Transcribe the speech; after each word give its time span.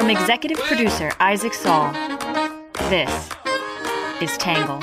From 0.00 0.08
executive 0.08 0.56
producer 0.60 1.12
Isaac 1.20 1.52
Saul, 1.52 1.92
this 2.88 3.28
is 4.22 4.34
Tangle. 4.38 4.80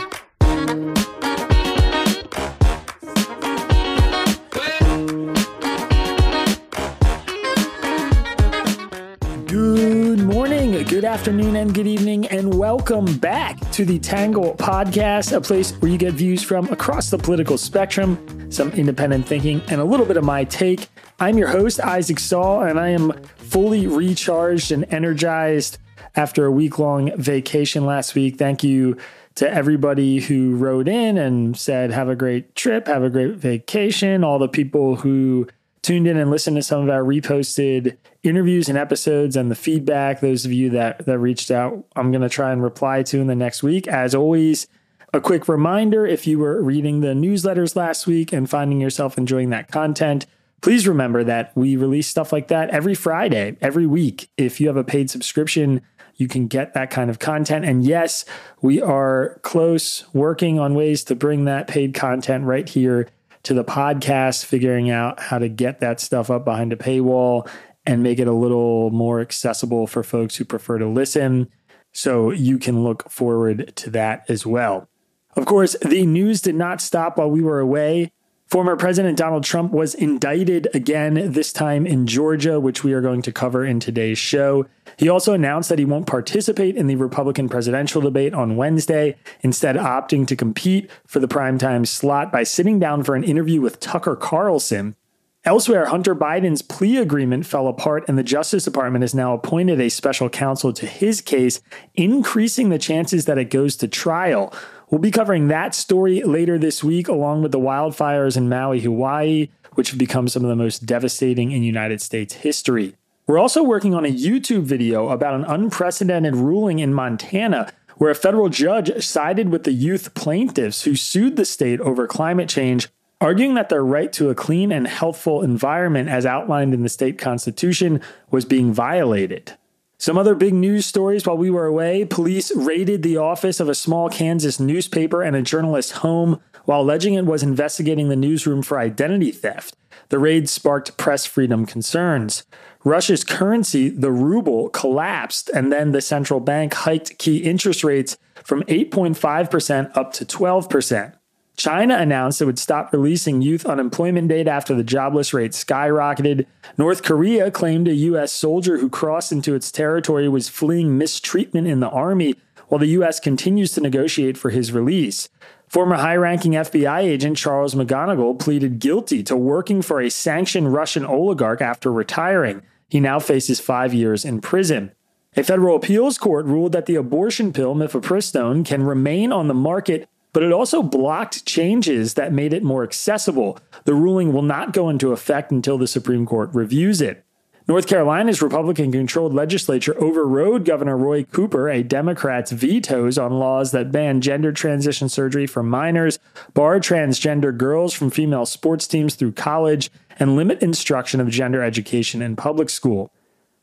Good 9.48 10.20
morning, 10.20 10.84
good 10.84 11.04
afternoon, 11.04 11.56
and 11.56 11.74
good 11.74 11.88
evening, 11.88 12.28
and 12.28 12.54
welcome 12.54 13.18
back 13.18 13.60
to 13.72 13.86
the 13.86 13.98
Tangle 13.98 14.54
Podcast, 14.54 15.36
a 15.36 15.42
place 15.42 15.72
where 15.78 15.90
you 15.90 15.98
get 15.98 16.14
views 16.14 16.44
from 16.44 16.68
across 16.68 17.10
the 17.10 17.18
political 17.18 17.58
spectrum, 17.58 18.52
some 18.52 18.70
independent 18.74 19.26
thinking, 19.26 19.64
and 19.70 19.82
a 19.82 19.84
little 19.84 20.06
bit 20.06 20.18
of 20.18 20.24
my 20.24 20.44
take. 20.44 20.88
I'm 21.20 21.40
your 21.40 21.48
host, 21.48 21.80
Isaac 21.80 22.20
Saul, 22.20 22.62
and 22.62 22.80
I 22.80 22.90
am 22.90 23.12
fully 23.48 23.88
recharged 23.88 24.72
and 24.72 24.86
energized 24.94 25.78
after 26.16 26.46
a 26.46 26.52
week 26.52 26.80
long 26.80 27.16
vacation 27.18 27.86
last 27.86 28.16
week. 28.16 28.38
Thank 28.38 28.64
you 28.64 28.98
to 29.36 29.52
everybody 29.52 30.20
who 30.20 30.56
wrote 30.56 30.88
in 30.88 31.18
and 31.18 31.58
said, 31.58 31.92
Have 31.92 32.10
a 32.10 32.16
great 32.16 32.56
trip, 32.56 32.88
have 32.88 33.04
a 33.04 33.10
great 33.10 33.36
vacation. 33.36 34.24
All 34.24 34.40
the 34.40 34.48
people 34.48 34.98
who 34.98 35.48
tuned 35.84 36.08
in 36.08 36.18
and 36.18 36.30
listened 36.30 36.58
to 36.58 36.64
some 36.64 36.84
of 36.84 36.90
our 36.90 37.04
reposted 37.04 37.98
interviews 38.24 38.68
and 38.68 38.78
episodes 38.78 39.36
and 39.36 39.50
the 39.50 39.56
feedback. 39.56 40.20
Those 40.20 40.44
of 40.44 40.52
you 40.52 40.70
that, 40.72 41.06
that 41.06 41.20
reached 41.20 41.50
out, 41.52 41.86
I'm 41.96 42.12
going 42.12 42.24
to 42.24 42.30
try 42.30 42.52
and 42.52 42.62
reply 42.62 43.04
to 43.04 43.22
in 43.22 43.28
the 43.28 43.36
next 43.36 43.64
week. 43.64 43.88
As 43.88 44.14
always, 44.14 44.68
a 45.14 45.22
quick 45.22 45.48
reminder 45.48 46.06
if 46.06 46.28
you 46.28 46.40
were 46.40 46.62
reading 46.62 47.00
the 47.00 47.14
newsletters 47.14 47.76
last 47.76 48.08
week 48.08 48.34
and 48.34 48.50
finding 48.50 48.82
yourself 48.82 49.18
enjoying 49.18 49.52
that 49.52 49.72
content, 49.72 50.26
please 50.62 50.88
remember 50.88 51.24
that 51.24 51.52
we 51.56 51.76
release 51.76 52.08
stuff 52.08 52.32
like 52.32 52.48
that 52.48 52.70
every 52.70 52.96
Friday, 52.96 53.58
every 53.62 53.86
week. 53.86 54.30
If 54.38 54.60
you 54.60 54.68
have 54.68 54.78
a 54.78 54.84
paid 54.84 55.10
subscription, 55.10 55.82
you 56.16 56.28
can 56.28 56.48
get 56.48 56.74
that 56.74 56.90
kind 56.90 57.10
of 57.10 57.20
content. 57.20 57.64
And 57.66 57.84
yes, 57.84 58.26
we 58.62 58.82
are 58.82 59.40
close 59.44 60.04
working 60.14 60.60
on 60.60 60.74
ways 60.74 61.04
to 61.06 61.16
bring 61.16 61.46
that 61.46 61.68
paid 61.68 61.94
content 61.94 62.46
right 62.46 62.68
here 62.68 63.08
to 63.44 63.54
the 63.54 63.64
podcast, 63.64 64.44
figuring 64.44 64.90
out 64.90 65.20
how 65.20 65.38
to 65.38 65.48
get 65.48 65.80
that 65.80 66.00
stuff 66.00 66.30
up 66.30 66.44
behind 66.44 66.74
a 66.74 66.76
paywall 66.76 67.48
and 67.86 68.04
make 68.04 68.20
it 68.20 68.28
a 68.28 68.34
little 68.34 68.90
more 68.90 69.22
accessible 69.22 69.88
for 69.88 70.04
folks 70.04 70.36
who 70.36 70.44
prefer 70.44 70.78
to 70.78 70.88
listen. 70.88 71.50
So 71.94 72.32
you 72.32 72.58
can 72.58 72.84
look 72.84 73.10
forward 73.10 73.74
to 73.78 73.90
that 73.92 74.26
as 74.30 74.46
well. 74.46 74.90
Of 75.38 75.46
course, 75.46 75.76
the 75.82 76.06
news 76.06 76.42
did 76.42 76.56
not 76.56 76.82
stop 76.82 77.18
while 77.18 77.30
we 77.30 77.42
were 77.42 77.60
away. 77.60 78.12
Former 78.48 78.78
President 78.78 79.18
Donald 79.18 79.44
Trump 79.44 79.74
was 79.74 79.94
indicted 79.94 80.70
again, 80.74 81.34
this 81.34 81.52
time 81.52 81.86
in 81.86 82.08
Georgia, 82.08 82.62
which 82.62 82.82
we 82.82 82.94
are 82.94 83.02
going 83.02 83.22
to 83.24 83.32
cover 83.34 83.66
in 83.66 83.82
today's 83.82 84.18
show. 84.18 84.66
He 84.96 85.10
also 85.10 85.34
announced 85.34 85.68
that 85.68 85.80
he 85.80 85.86
won't 85.86 86.08
participate 86.08 86.78
in 86.78 86.88
the 86.88 86.96
Republican 86.96 87.50
presidential 87.50 88.02
debate 88.02 88.34
on 88.34 88.56
Wednesday, 88.56 89.18
instead, 89.42 89.76
opting 89.76 90.26
to 90.28 90.36
compete 90.38 90.90
for 91.06 91.20
the 91.20 91.28
primetime 91.28 91.86
slot 91.86 92.32
by 92.32 92.44
sitting 92.44 92.80
down 92.80 93.04
for 93.04 93.16
an 93.16 93.26
interview 93.26 93.60
with 93.60 93.82
Tucker 93.82 94.16
Carlson. 94.16 94.96
Elsewhere, 95.44 95.88
Hunter 95.88 96.16
Biden's 96.16 96.62
plea 96.62 96.98
agreement 96.98 97.46
fell 97.46 97.68
apart, 97.68 98.06
and 98.08 98.18
the 98.18 98.24
Justice 98.24 98.64
Department 98.64 99.04
has 99.04 99.14
now 99.14 99.34
appointed 99.34 99.82
a 99.82 99.90
special 99.90 100.30
counsel 100.30 100.72
to 100.72 100.86
his 100.86 101.20
case, 101.20 101.60
increasing 101.96 102.70
the 102.70 102.80
chances 102.80 103.26
that 103.26 103.38
it 103.38 103.50
goes 103.50 103.76
to 103.78 103.90
trial. 103.90 104.54
We'll 104.90 105.02
be 105.02 105.12
covering 105.12 105.50
that 105.50 105.76
story 105.76 106.24
later 106.24 106.58
this 106.58 106.82
week, 106.82 107.10
along 107.10 107.42
with 107.42 107.52
the 107.52 107.60
wildfires 107.60 108.38
in 108.38 108.48
Maui, 108.48 108.80
Hawaii, 108.80 109.50
which 109.74 109.90
have 109.90 110.00
become 110.00 110.30
some 110.30 110.46
of 110.46 110.50
the 110.50 110.56
most 110.56 110.86
devastating 110.86 111.52
in 111.52 111.62
United 111.62 112.02
States 112.02 112.36
history. 112.36 112.96
We're 113.28 113.38
also 113.38 113.62
working 113.64 113.94
on 113.94 114.06
a 114.06 114.14
YouTube 114.14 114.64
video 114.64 115.10
about 115.10 115.34
an 115.34 115.44
unprecedented 115.44 116.38
ruling 116.38 116.80
in 116.80 116.94
Montana 116.94 117.70
where 117.98 118.12
a 118.12 118.16
federal 118.16 118.48
judge 118.48 119.04
sided 119.04 119.50
with 119.50 119.66
the 119.66 119.74
youth 119.74 120.14
plaintiffs 120.14 120.84
who 120.84 120.96
sued 120.96 121.36
the 121.36 121.44
state 121.44 121.82
over 121.82 122.08
climate 122.08 122.48
change, 122.48 122.88
arguing 123.20 123.56
that 123.56 123.68
their 123.68 123.84
right 123.84 124.14
to 124.14 124.30
a 124.30 124.36
clean 124.36 124.72
and 124.72 124.88
healthful 124.88 125.42
environment, 125.42 126.08
as 126.08 126.26
outlined 126.26 126.74
in 126.74 126.84
the 126.84 126.90
state 126.90 127.18
constitution, 127.18 128.00
was 128.32 128.46
being 128.46 128.72
violated. 128.72 129.58
Some 130.00 130.18
other 130.18 130.36
big 130.36 130.54
news 130.54 130.86
stories 130.86 131.26
while 131.26 131.38
we 131.38 131.50
were 131.50 131.66
away 131.66 132.06
police 132.06 132.56
raided 132.56 133.02
the 133.02 133.18
office 133.18 133.60
of 133.60 133.68
a 133.68 133.76
small 133.76 134.10
Kansas 134.10 134.60
newspaper 134.60 135.24
and 135.24 135.36
a 135.36 135.42
journalist's 135.42 135.94
home 135.94 136.40
while 136.66 136.82
alleging 136.82 137.16
it 137.16 137.26
was 137.26 137.42
investigating 137.42 138.10
the 138.10 138.16
newsroom 138.16 138.62
for 138.62 138.78
identity 138.78 139.32
theft. 139.32 139.76
The 140.10 140.20
raid 140.20 140.50
sparked 140.50 140.98
press 140.98 141.26
freedom 141.26 141.66
concerns. 141.66 142.44
Russia's 142.84 143.24
currency, 143.24 143.90
the 143.90 144.12
ruble, 144.12 144.70
collapsed, 144.70 145.50
and 145.50 145.72
then 145.74 145.92
the 145.92 146.02
central 146.02 146.40
bank 146.40 146.76
hiked 146.76 147.18
key 147.18 147.38
interest 147.38 147.84
rates 147.84 148.18
from 148.44 148.64
8.5% 148.64 149.98
up 149.98 150.14
to 150.14 150.26
12%. 150.26 151.17
China 151.58 151.98
announced 151.98 152.40
it 152.40 152.46
would 152.46 152.60
stop 152.60 152.94
releasing 152.94 153.42
youth 153.42 153.66
unemployment 153.66 154.28
data 154.28 154.52
after 154.52 154.76
the 154.76 154.84
jobless 154.84 155.34
rate 155.34 155.54
skyrocketed. 155.54 156.46
North 156.78 157.02
Korea 157.02 157.50
claimed 157.50 157.88
a 157.88 157.96
U.S. 157.96 158.32
soldier 158.32 158.78
who 158.78 158.90
crossed 158.90 159.32
into 159.32 159.56
its 159.56 159.72
territory 159.72 160.30
was 160.30 160.50
fleeing 160.50 161.00
mistreatment 161.00 161.68
in 161.68 161.80
the 161.80 161.90
army, 161.90 162.36
while 162.68 162.78
the 162.78 162.90
U.S. 162.90 163.20
continues 163.20 163.72
to 163.72 163.82
negotiate 163.82 164.38
for 164.38 164.52
his 164.52 164.72
release. 164.72 165.30
Former 165.68 165.96
high 165.96 166.16
ranking 166.16 166.52
FBI 166.52 167.00
agent 167.00 167.38
Charles 167.38 167.74
McGonigal 167.74 168.38
pleaded 168.38 168.78
guilty 168.78 169.24
to 169.24 169.36
working 169.36 169.82
for 169.82 170.00
a 170.00 170.12
sanctioned 170.12 170.74
Russian 170.74 171.06
oligarch 171.06 171.60
after 171.60 171.92
retiring. 171.92 172.62
He 172.88 173.00
now 173.00 173.20
faces 173.20 173.60
five 173.60 173.96
years 173.96 174.24
in 174.24 174.42
prison. 174.42 174.92
A 175.36 175.44
federal 175.44 175.76
appeals 175.76 176.20
court 176.20 176.46
ruled 176.46 176.72
that 176.74 176.86
the 176.86 176.96
abortion 176.96 177.52
pill 177.52 177.74
mifepristone 177.74 178.64
can 178.64 178.84
remain 178.84 179.32
on 179.32 179.48
the 179.48 179.54
market 179.54 180.08
but 180.38 180.44
it 180.44 180.52
also 180.52 180.84
blocked 180.84 181.48
changes 181.48 182.14
that 182.14 182.32
made 182.32 182.54
it 182.54 182.62
more 182.62 182.84
accessible. 182.84 183.58
The 183.86 183.96
ruling 183.96 184.34
will 184.34 184.44
not 184.44 184.72
go 184.72 184.88
into 184.88 185.12
effect 185.12 185.50
until 185.52 185.80
the 185.80 185.88
Supreme 185.88 186.28
Court 186.28 186.52
reviews 186.54 187.02
it. 187.02 187.26
North 187.68 187.88
Carolina's 187.88 188.40
Republican 188.40 188.92
controlled 188.92 189.34
legislature 189.34 190.00
overrode 190.00 190.64
Governor 190.64 190.96
Roy 190.96 191.24
Cooper, 191.24 191.70
a 191.70 191.82
Democrat's 191.82 192.52
vetoes 192.52 193.18
on 193.18 193.40
laws 193.40 193.72
that 193.72 193.92
ban 193.92 194.22
gender 194.22 194.52
transition 194.52 195.10
surgery 195.10 195.48
for 195.48 195.64
minors, 195.64 196.20
bar 196.54 196.80
transgender 196.80 197.58
girls 197.58 197.96
from 197.96 198.12
female 198.12 198.46
sports 198.46 198.86
teams 198.86 199.16
through 199.16 199.32
college, 199.32 199.90
and 200.20 200.36
limit 200.36 200.62
instruction 200.62 201.20
of 201.20 201.30
gender 201.30 201.64
education 201.64 202.22
in 202.22 202.36
public 202.36 202.70
school. 202.70 203.12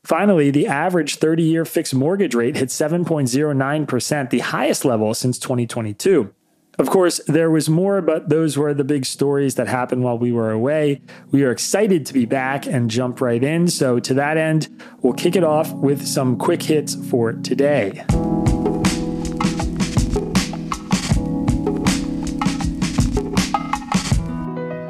Finally, 0.03 0.51
the 0.51 0.67
average 0.67 1.15
30 1.15 1.41
year 1.41 1.63
fixed 1.63 1.95
mortgage 1.95 2.35
rate 2.35 2.57
hit 2.57 2.67
7.09%, 2.67 4.29
the 4.29 4.39
highest 4.39 4.83
level 4.83 5.13
since 5.13 5.39
2022. 5.39 6.33
Of 6.77 6.89
course, 6.89 7.21
there 7.27 7.49
was 7.49 7.69
more, 7.69 8.01
but 8.01 8.27
those 8.29 8.57
were 8.57 8.73
the 8.73 8.83
big 8.83 9.05
stories 9.05 9.55
that 9.55 9.67
happened 9.67 10.03
while 10.03 10.17
we 10.17 10.31
were 10.31 10.51
away. 10.51 11.01
We 11.31 11.43
are 11.43 11.51
excited 11.51 12.05
to 12.05 12.13
be 12.13 12.25
back 12.25 12.65
and 12.65 12.89
jump 12.89 13.21
right 13.21 13.41
in. 13.41 13.69
So, 13.69 13.99
to 13.99 14.13
that 14.15 14.35
end, 14.35 14.67
we'll 15.01 15.13
kick 15.13 15.35
it 15.35 15.43
off 15.43 15.71
with 15.71 16.05
some 16.05 16.37
quick 16.37 16.63
hits 16.63 16.95
for 16.95 17.31
today. 17.31 18.03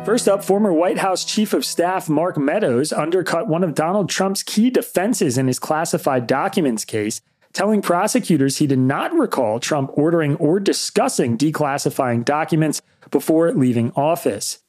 First 0.06 0.28
up, 0.28 0.44
former 0.44 0.72
White 0.72 1.00
House 1.00 1.25
Chief 1.25 1.53
of 1.53 1.66
Staff 1.66 2.09
Mark 2.09 2.38
Meadows 2.38 2.94
undercut 2.94 3.47
one 3.47 3.63
of 3.63 3.75
Donald 3.75 4.09
Trump's 4.09 4.44
key 4.44 4.69
defenses 4.69 5.38
in 5.38 5.47
his 5.47 5.59
classified 5.59 6.25
documents 6.25 6.85
case 6.85 7.22
telling 7.55 7.81
prosecutors 7.81 8.57
he 8.57 8.67
did 8.67 8.77
not 8.77 9.13
recall 9.13 9.59
Trump 9.59 9.89
ordering 9.93 10.35
or 10.35 10.59
discussing 10.59 11.38
declassifying 11.38 12.23
documents 12.23 12.81
before 13.09 13.51
leaving 13.53 13.91
office. 13.93 14.59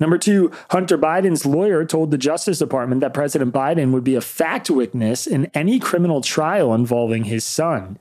Number 0.00 0.16
two, 0.16 0.50
Hunter 0.70 0.96
Biden's 0.96 1.44
lawyer 1.44 1.84
told 1.84 2.10
the 2.10 2.18
Justice 2.18 2.58
Department 2.58 3.02
that 3.02 3.12
President 3.12 3.52
Biden 3.52 3.92
would 3.92 4.02
be 4.02 4.14
a 4.14 4.22
fact 4.22 4.70
witness 4.70 5.26
in 5.26 5.50
any 5.52 5.78
criminal 5.78 6.22
trial 6.22 6.72
involving 6.72 7.24
his 7.24 7.44
son. 7.44 7.98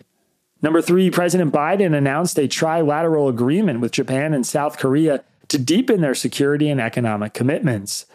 Number 0.62 0.82
three, 0.82 1.12
President 1.12 1.54
Biden 1.54 1.96
announced 1.96 2.40
a 2.40 2.48
trilateral 2.48 3.30
agreement 3.30 3.82
with 3.82 3.92
Japan 3.92 4.34
and 4.34 4.48
South 4.48 4.78
Korea 4.78 5.24
to 5.50 5.58
deepen 5.58 6.00
their 6.00 6.16
security 6.16 6.70
and 6.70 6.80
economic 6.80 7.34
commitments. 7.34 8.06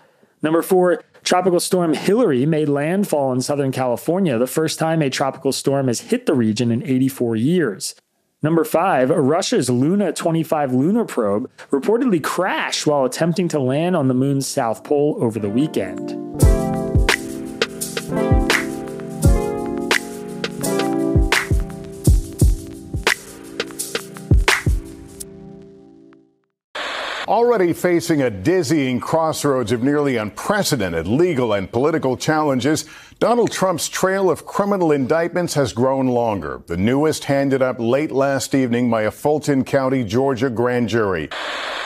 Number 0.41 0.63
four, 0.63 1.03
Tropical 1.25 1.59
storm 1.59 1.95
Hilary 1.95 2.45
made 2.45 2.69
landfall 2.69 3.33
in 3.33 3.41
Southern 3.41 3.73
California, 3.73 4.37
the 4.37 4.47
first 4.47 4.79
time 4.79 5.01
a 5.01 5.09
tropical 5.09 5.53
storm 5.53 5.87
has 5.87 6.01
hit 6.01 6.27
the 6.27 6.35
region 6.35 6.71
in 6.71 6.83
84 6.83 7.37
years. 7.37 7.95
Number 8.43 8.63
five, 8.63 9.09
Russia's 9.09 9.71
Luna 9.71 10.13
25 10.13 10.75
lunar 10.75 11.07
probe 11.07 11.51
reportedly 11.71 12.23
crashed 12.23 12.87
while 12.87 13.07
attempting 13.07 13.49
to 13.49 13.59
land 13.59 13.97
on 13.97 14.09
the 14.09 14.15
moon's 14.15 14.47
south 14.47 14.85
pole 14.85 15.17
over 15.19 15.39
the 15.39 15.49
weekend. 15.49 16.11
Already 27.35 27.73
facing 27.73 28.23
a 28.23 28.31
dizzying 28.31 29.01
crossroads 29.01 29.73
of 29.73 29.83
nearly 29.83 30.17
unprecedented 30.17 31.09
legal 31.09 31.53
and 31.53 31.69
political 31.69 32.17
challenges, 32.17 32.85
Donald 33.21 33.53
Trump's 33.53 33.89
trail 33.89 34.29
of 34.29 34.45
criminal 34.45 34.91
indictments 34.91 35.55
has 35.55 35.73
grown 35.73 36.09
longer. 36.09 36.63
The 36.67 36.77
newest 36.77 37.25
handed 37.25 37.63
up 37.63 37.77
late 37.79 38.11
last 38.11 38.55
evening 38.55 38.91
by 38.91 39.03
a 39.03 39.11
Fulton 39.11 39.65
County, 39.65 40.05
Georgia 40.05 40.51
grand 40.51 40.89
jury. 40.89 41.29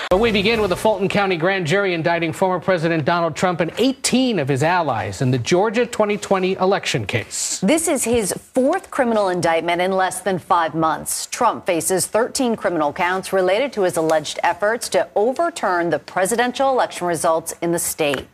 But 0.09 0.21
we 0.21 0.33
begin 0.33 0.63
with 0.63 0.71
the 0.71 0.77
Fulton 0.77 1.07
County 1.07 1.37
grand 1.37 1.67
jury 1.67 1.93
indicting 1.93 2.33
former 2.33 2.59
President 2.59 3.05
Donald 3.05 3.37
Trump 3.37 3.61
and 3.61 3.71
18 3.77 4.39
of 4.39 4.49
his 4.49 4.63
allies 4.63 5.21
in 5.21 5.31
the 5.31 5.39
Georgia 5.39 5.85
2020 5.85 6.55
election 6.55 7.05
case. 7.05 7.61
This 7.61 7.89
is 7.89 8.05
his 8.05 8.33
fourth 8.33 8.91
criminal 8.91 9.29
indictment 9.29 9.83
in 9.83 9.93
less 9.93 10.23
than 10.23 10.39
five 10.39 10.75
months. 10.75 11.27
Trump 11.27 11.67
faces 11.67 12.07
13 12.07 12.57
criminal 12.57 12.91
counts 12.91 13.35
related 13.35 13.71
to 13.75 13.83
his 13.83 13.99
alleged 13.99 14.41
efforts 14.43 14.89
to 14.89 15.07
overturn 15.15 15.91
the 15.91 15.99
presidential 15.99 16.71
election 16.71 17.07
results 17.07 17.53
in 17.61 17.73
the 17.73 17.79
state. 17.79 18.27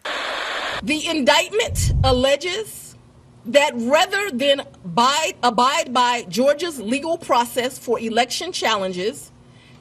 The 0.82 1.06
indictment 1.08 1.92
alleges 2.02 2.96
that 3.46 3.72
rather 3.74 4.30
than 4.30 4.60
abide, 4.60 5.34
abide 5.42 5.92
by 5.92 6.24
Georgia's 6.28 6.80
legal 6.80 7.18
process 7.18 7.78
for 7.78 7.98
election 8.00 8.52
challenges, 8.52 9.30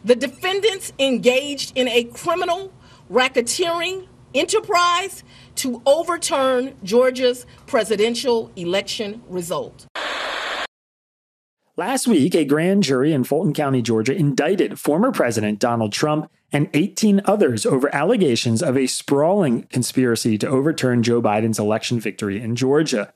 the 0.04 0.16
defendants 0.16 0.92
engaged 1.00 1.72
in 1.76 1.88
a 1.88 2.04
criminal 2.06 2.74
racketeering 3.10 4.08
enterprise 4.34 5.24
to 5.56 5.82
overturn 5.86 6.76
Georgia's 6.84 7.46
presidential 7.68 8.52
election 8.56 9.22
result. 9.30 9.86
Last 11.76 12.08
week, 12.08 12.36
a 12.36 12.46
grand 12.46 12.84
jury 12.84 13.14
in 13.14 13.24
Fulton 13.24 13.54
County, 13.54 13.82
Georgia, 13.82 14.14
indicted 14.14 14.80
former 14.80 15.12
President 15.12 15.58
Donald 15.58 15.92
Trump 15.92 16.30
and 16.54 16.70
18 16.74 17.22
others 17.26 17.66
over 17.66 17.94
allegations 17.94 18.62
of 18.62 18.78
a 18.78 18.88
sprawling 18.88 19.64
conspiracy 19.64 20.38
to 20.38 20.48
overturn 20.48 21.04
Joe 21.04 21.22
Biden's 21.22 21.60
election 21.60 22.00
victory 22.00 22.40
in 22.40 22.56
Georgia. 22.56 23.14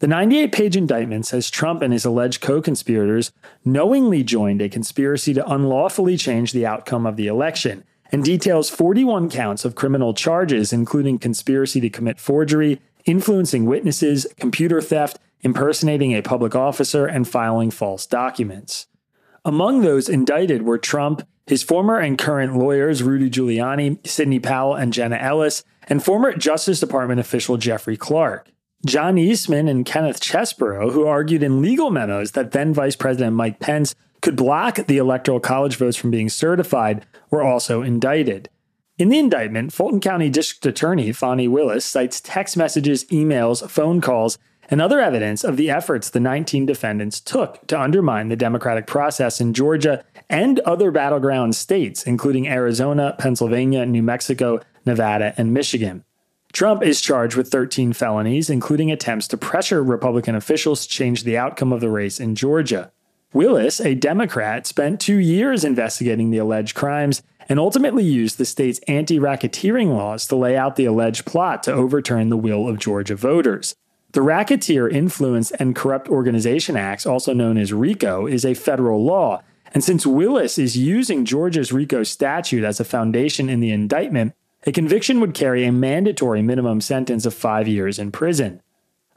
The 0.00 0.06
98 0.06 0.52
page 0.52 0.76
indictment 0.76 1.26
says 1.26 1.50
Trump 1.50 1.82
and 1.82 1.92
his 1.92 2.04
alleged 2.04 2.40
co 2.40 2.62
conspirators 2.62 3.30
knowingly 3.64 4.24
joined 4.24 4.62
a 4.62 4.68
conspiracy 4.68 5.34
to 5.34 5.52
unlawfully 5.52 6.16
change 6.16 6.52
the 6.52 6.66
outcome 6.66 7.04
of 7.04 7.16
the 7.16 7.26
election 7.26 7.84
and 8.10 8.24
details 8.24 8.70
41 8.70 9.28
counts 9.28 9.64
of 9.64 9.74
criminal 9.74 10.14
charges, 10.14 10.72
including 10.72 11.18
conspiracy 11.18 11.80
to 11.80 11.90
commit 11.90 12.18
forgery, 12.18 12.80
influencing 13.04 13.66
witnesses, 13.66 14.26
computer 14.38 14.80
theft, 14.80 15.18
impersonating 15.42 16.14
a 16.14 16.22
public 16.22 16.54
officer, 16.54 17.06
and 17.06 17.28
filing 17.28 17.70
false 17.70 18.06
documents. 18.06 18.86
Among 19.44 19.82
those 19.82 20.08
indicted 20.08 20.62
were 20.62 20.78
Trump, 20.78 21.26
his 21.48 21.62
former 21.62 21.98
and 21.98 22.18
current 22.18 22.56
lawyers 22.56 23.02
Rudy 23.02 23.30
Giuliani, 23.30 24.06
Sidney 24.06 24.38
Powell, 24.38 24.74
and 24.74 24.92
Jenna 24.92 25.16
Ellis, 25.16 25.64
and 25.88 26.04
former 26.04 26.34
Justice 26.34 26.78
Department 26.78 27.20
official 27.20 27.56
Jeffrey 27.56 27.96
Clark. 27.96 28.50
John 28.86 29.18
Eastman 29.18 29.66
and 29.66 29.84
Kenneth 29.84 30.20
Chesebro, 30.20 30.92
who 30.92 31.06
argued 31.06 31.42
in 31.42 31.62
legal 31.62 31.90
memos 31.90 32.32
that 32.32 32.52
then 32.52 32.72
Vice 32.72 32.94
President 32.94 33.34
Mike 33.34 33.58
Pence 33.58 33.94
could 34.20 34.36
block 34.36 34.76
the 34.76 34.98
Electoral 34.98 35.40
College 35.40 35.76
votes 35.76 35.96
from 35.96 36.10
being 36.10 36.28
certified, 36.28 37.06
were 37.30 37.42
also 37.42 37.82
indicted. 37.82 38.50
In 38.98 39.08
the 39.08 39.18
indictment, 39.18 39.72
Fulton 39.72 40.00
County 40.00 40.28
District 40.28 40.66
Attorney 40.66 41.12
Fani 41.12 41.48
Willis 41.48 41.84
cites 41.84 42.20
text 42.20 42.56
messages, 42.56 43.04
emails, 43.06 43.68
phone 43.70 44.00
calls, 44.00 44.38
and 44.68 44.80
other 44.80 45.00
evidence 45.00 45.44
of 45.44 45.56
the 45.56 45.70
efforts 45.70 46.10
the 46.10 46.20
19 46.20 46.66
defendants 46.66 47.20
took 47.20 47.66
to 47.66 47.80
undermine 47.80 48.28
the 48.28 48.36
democratic 48.36 48.86
process 48.86 49.40
in 49.40 49.54
Georgia 49.54 50.04
and 50.28 50.60
other 50.60 50.90
battleground 50.90 51.54
states, 51.54 52.04
including 52.04 52.48
Arizona, 52.48 53.14
Pennsylvania, 53.18 53.86
New 53.86 54.02
Mexico, 54.02 54.60
Nevada, 54.84 55.34
and 55.36 55.52
Michigan. 55.54 56.04
Trump 56.52 56.82
is 56.82 57.00
charged 57.00 57.36
with 57.36 57.50
13 57.50 57.92
felonies, 57.92 58.50
including 58.50 58.90
attempts 58.90 59.28
to 59.28 59.36
pressure 59.36 59.82
Republican 59.82 60.34
officials 60.34 60.86
to 60.86 60.88
change 60.88 61.24
the 61.24 61.36
outcome 61.36 61.72
of 61.72 61.80
the 61.80 61.90
race 61.90 62.20
in 62.20 62.34
Georgia. 62.34 62.90
Willis, 63.34 63.80
a 63.80 63.94
Democrat, 63.94 64.66
spent 64.66 65.00
two 65.00 65.18
years 65.18 65.62
investigating 65.62 66.30
the 66.30 66.38
alleged 66.38 66.74
crimes 66.74 67.22
and 67.48 67.58
ultimately 67.58 68.04
used 68.04 68.38
the 68.38 68.46
state's 68.46 68.80
anti 68.88 69.18
racketeering 69.18 69.94
laws 69.94 70.26
to 70.26 70.36
lay 70.36 70.56
out 70.56 70.76
the 70.76 70.86
alleged 70.86 71.26
plot 71.26 71.62
to 71.62 71.72
overturn 71.72 72.30
the 72.30 72.36
will 72.36 72.66
of 72.66 72.78
Georgia 72.78 73.16
voters. 73.16 73.74
The 74.12 74.22
Racketeer 74.22 74.88
Influence 74.88 75.50
and 75.50 75.76
Corrupt 75.76 76.08
Organization 76.08 76.78
Acts, 76.78 77.04
also 77.04 77.34
known 77.34 77.58
as 77.58 77.74
RICO, 77.74 78.26
is 78.26 78.42
a 78.42 78.54
federal 78.54 79.04
law. 79.04 79.42
And 79.74 79.84
since 79.84 80.06
Willis 80.06 80.56
is 80.56 80.78
using 80.78 81.26
Georgia's 81.26 81.74
RICO 81.74 82.04
statute 82.04 82.64
as 82.64 82.80
a 82.80 82.86
foundation 82.86 83.50
in 83.50 83.60
the 83.60 83.70
indictment, 83.70 84.32
a 84.66 84.72
conviction 84.72 85.20
would 85.20 85.34
carry 85.34 85.66
a 85.66 85.72
mandatory 85.72 86.40
minimum 86.40 86.80
sentence 86.80 87.26
of 87.26 87.34
five 87.34 87.68
years 87.68 87.98
in 87.98 88.10
prison. 88.10 88.62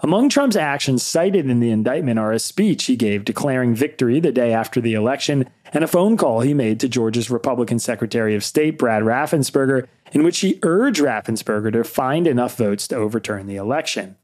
Among 0.01 0.27
Trump's 0.27 0.57
actions 0.57 1.03
cited 1.03 1.49
in 1.49 1.61
the 1.61 1.71
indictment 1.71 2.19
are 2.19 2.33
a 2.33 2.39
speech 2.39 2.83
he 2.85 2.97
gave 2.97 3.23
declaring 3.23 3.73
victory 3.73 4.19
the 4.19 4.33
day 4.33 4.51
after 4.51 4.81
the 4.81 4.93
election 4.93 5.47
and 5.71 5.85
a 5.85 5.87
phone 5.87 6.17
call 6.17 6.41
he 6.41 6.53
made 6.53 6.81
to 6.81 6.89
Georgia's 6.89 7.31
Republican 7.31 7.79
Secretary 7.79 8.35
of 8.35 8.43
State 8.43 8.77
Brad 8.77 9.03
Raffensperger, 9.03 9.87
in 10.11 10.23
which 10.23 10.39
he 10.39 10.59
urged 10.63 10.99
Raffensperger 10.99 11.71
to 11.71 11.85
find 11.85 12.27
enough 12.27 12.57
votes 12.57 12.89
to 12.89 12.97
overturn 12.97 13.47
the 13.47 13.55
election. 13.55 14.17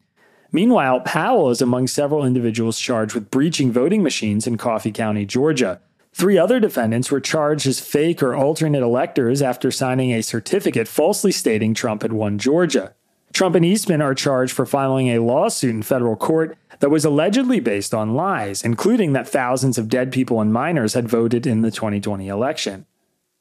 Meanwhile, 0.51 1.01
Powell 1.01 1.49
is 1.49 1.61
among 1.61 1.87
several 1.87 2.25
individuals 2.25 2.79
charged 2.79 3.13
with 3.13 3.31
breaching 3.31 3.71
voting 3.71 4.03
machines 4.03 4.47
in 4.47 4.57
Coffee 4.57 4.91
County, 4.91 5.25
Georgia. 5.25 5.81
Three 6.13 6.37
other 6.37 6.59
defendants 6.59 7.11
were 7.11 7.19
charged 7.19 7.67
as 7.67 7.79
fake 7.79 8.23
or 8.23 8.33
alternate 8.33 8.81
electors 8.81 9.41
after 9.41 9.69
signing 9.69 10.11
a 10.11 10.23
certificate 10.23 10.87
falsely 10.87 11.31
stating 11.31 11.73
Trump 11.73 12.01
had 12.01 12.13
won 12.13 12.37
Georgia. 12.39 12.95
Trump 13.33 13.55
and 13.55 13.65
Eastman 13.65 14.01
are 14.01 14.15
charged 14.15 14.53
for 14.53 14.65
filing 14.65 15.09
a 15.09 15.19
lawsuit 15.19 15.75
in 15.75 15.83
federal 15.83 16.15
court 16.15 16.57
that 16.79 16.89
was 16.89 17.05
allegedly 17.05 17.59
based 17.59 17.93
on 17.93 18.15
lies, 18.15 18.63
including 18.63 19.13
that 19.13 19.27
thousands 19.27 19.77
of 19.77 19.89
dead 19.89 20.11
people 20.11 20.41
and 20.41 20.53
minors 20.53 20.93
had 20.93 21.07
voted 21.07 21.45
in 21.45 21.61
the 21.61 21.71
2020 21.71 22.27
election. 22.27 22.85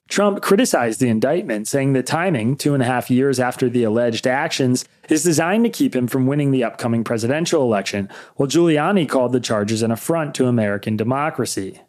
Trump 0.08 0.40
criticized 0.40 1.00
the 1.00 1.08
indictment, 1.08 1.66
saying 1.66 1.92
the 1.92 2.02
timing, 2.02 2.56
two 2.56 2.74
and 2.74 2.82
a 2.82 2.86
half 2.86 3.10
years 3.10 3.40
after 3.40 3.68
the 3.68 3.82
alleged 3.82 4.26
actions, 4.26 4.84
is 5.08 5.24
designed 5.24 5.64
to 5.64 5.70
keep 5.70 5.96
him 5.96 6.06
from 6.06 6.26
winning 6.26 6.52
the 6.52 6.62
upcoming 6.62 7.02
presidential 7.02 7.62
election, 7.62 8.08
while 8.36 8.48
Giuliani 8.48 9.08
called 9.08 9.32
the 9.32 9.40
charges 9.40 9.82
an 9.82 9.90
affront 9.90 10.34
to 10.36 10.46
American 10.46 10.96
democracy. 10.96 11.80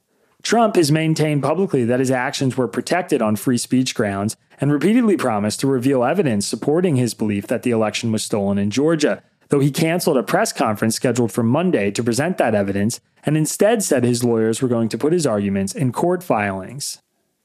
Trump 0.41 0.75
has 0.75 0.91
maintained 0.91 1.43
publicly 1.43 1.83
that 1.85 1.99
his 1.99 2.11
actions 2.11 2.57
were 2.57 2.67
protected 2.67 3.21
on 3.21 3.35
free 3.35 3.57
speech 3.57 3.93
grounds 3.93 4.35
and 4.59 4.71
repeatedly 4.71 5.17
promised 5.17 5.59
to 5.59 5.67
reveal 5.67 6.03
evidence 6.03 6.47
supporting 6.47 6.95
his 6.95 7.13
belief 7.13 7.47
that 7.47 7.63
the 7.63 7.71
election 7.71 8.11
was 8.11 8.23
stolen 8.23 8.57
in 8.57 8.71
Georgia, 8.71 9.21
though 9.49 9.59
he 9.59 9.71
canceled 9.71 10.17
a 10.17 10.23
press 10.23 10.51
conference 10.51 10.95
scheduled 10.95 11.31
for 11.31 11.43
Monday 11.43 11.91
to 11.91 12.03
present 12.03 12.37
that 12.37 12.55
evidence 12.55 12.99
and 13.25 13.37
instead 13.37 13.83
said 13.83 14.03
his 14.03 14.23
lawyers 14.23 14.61
were 14.61 14.67
going 14.67 14.89
to 14.89 14.97
put 14.97 15.13
his 15.13 15.27
arguments 15.27 15.75
in 15.75 15.91
court 15.91 16.23
filings. 16.23 16.99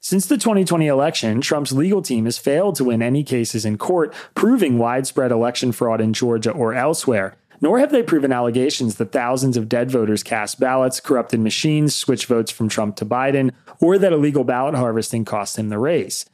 Since 0.05 0.27
the 0.27 0.37
2020 0.37 0.89
election, 0.89 1.41
Trump's 1.41 1.71
legal 1.71 2.03
team 2.03 2.25
has 2.25 2.37
failed 2.37 2.75
to 2.75 2.83
win 2.83 3.03
any 3.03 3.23
cases 3.23 3.65
in 3.65 3.79
court 3.79 4.13
proving 4.35 4.77
widespread 4.77 5.31
election 5.31 5.71
fraud 5.71 6.01
in 6.01 6.13
Georgia 6.13 6.51
or 6.51 6.75
elsewhere, 6.75 7.37
nor 7.61 7.79
have 7.79 7.93
they 7.93 8.03
proven 8.03 8.33
allegations 8.33 8.97
that 8.97 9.13
thousands 9.13 9.57
of 9.57 9.69
dead 9.69 9.93
voters 9.93 10.25
cast 10.25 10.59
ballots, 10.59 10.99
corrupted 10.99 11.39
machines, 11.39 11.95
switched 11.95 12.27
votes 12.27 12.51
from 12.51 12.69
Trump 12.69 12.97
to 12.97 13.07
Biden, 13.07 13.53
or 13.81 13.97
that 13.97 14.13
illegal 14.13 14.43
ballot 14.43 14.75
harvesting 14.75 15.25
cost 15.25 15.57
him 15.57 15.69
the 15.69 15.79
race. 15.79 16.25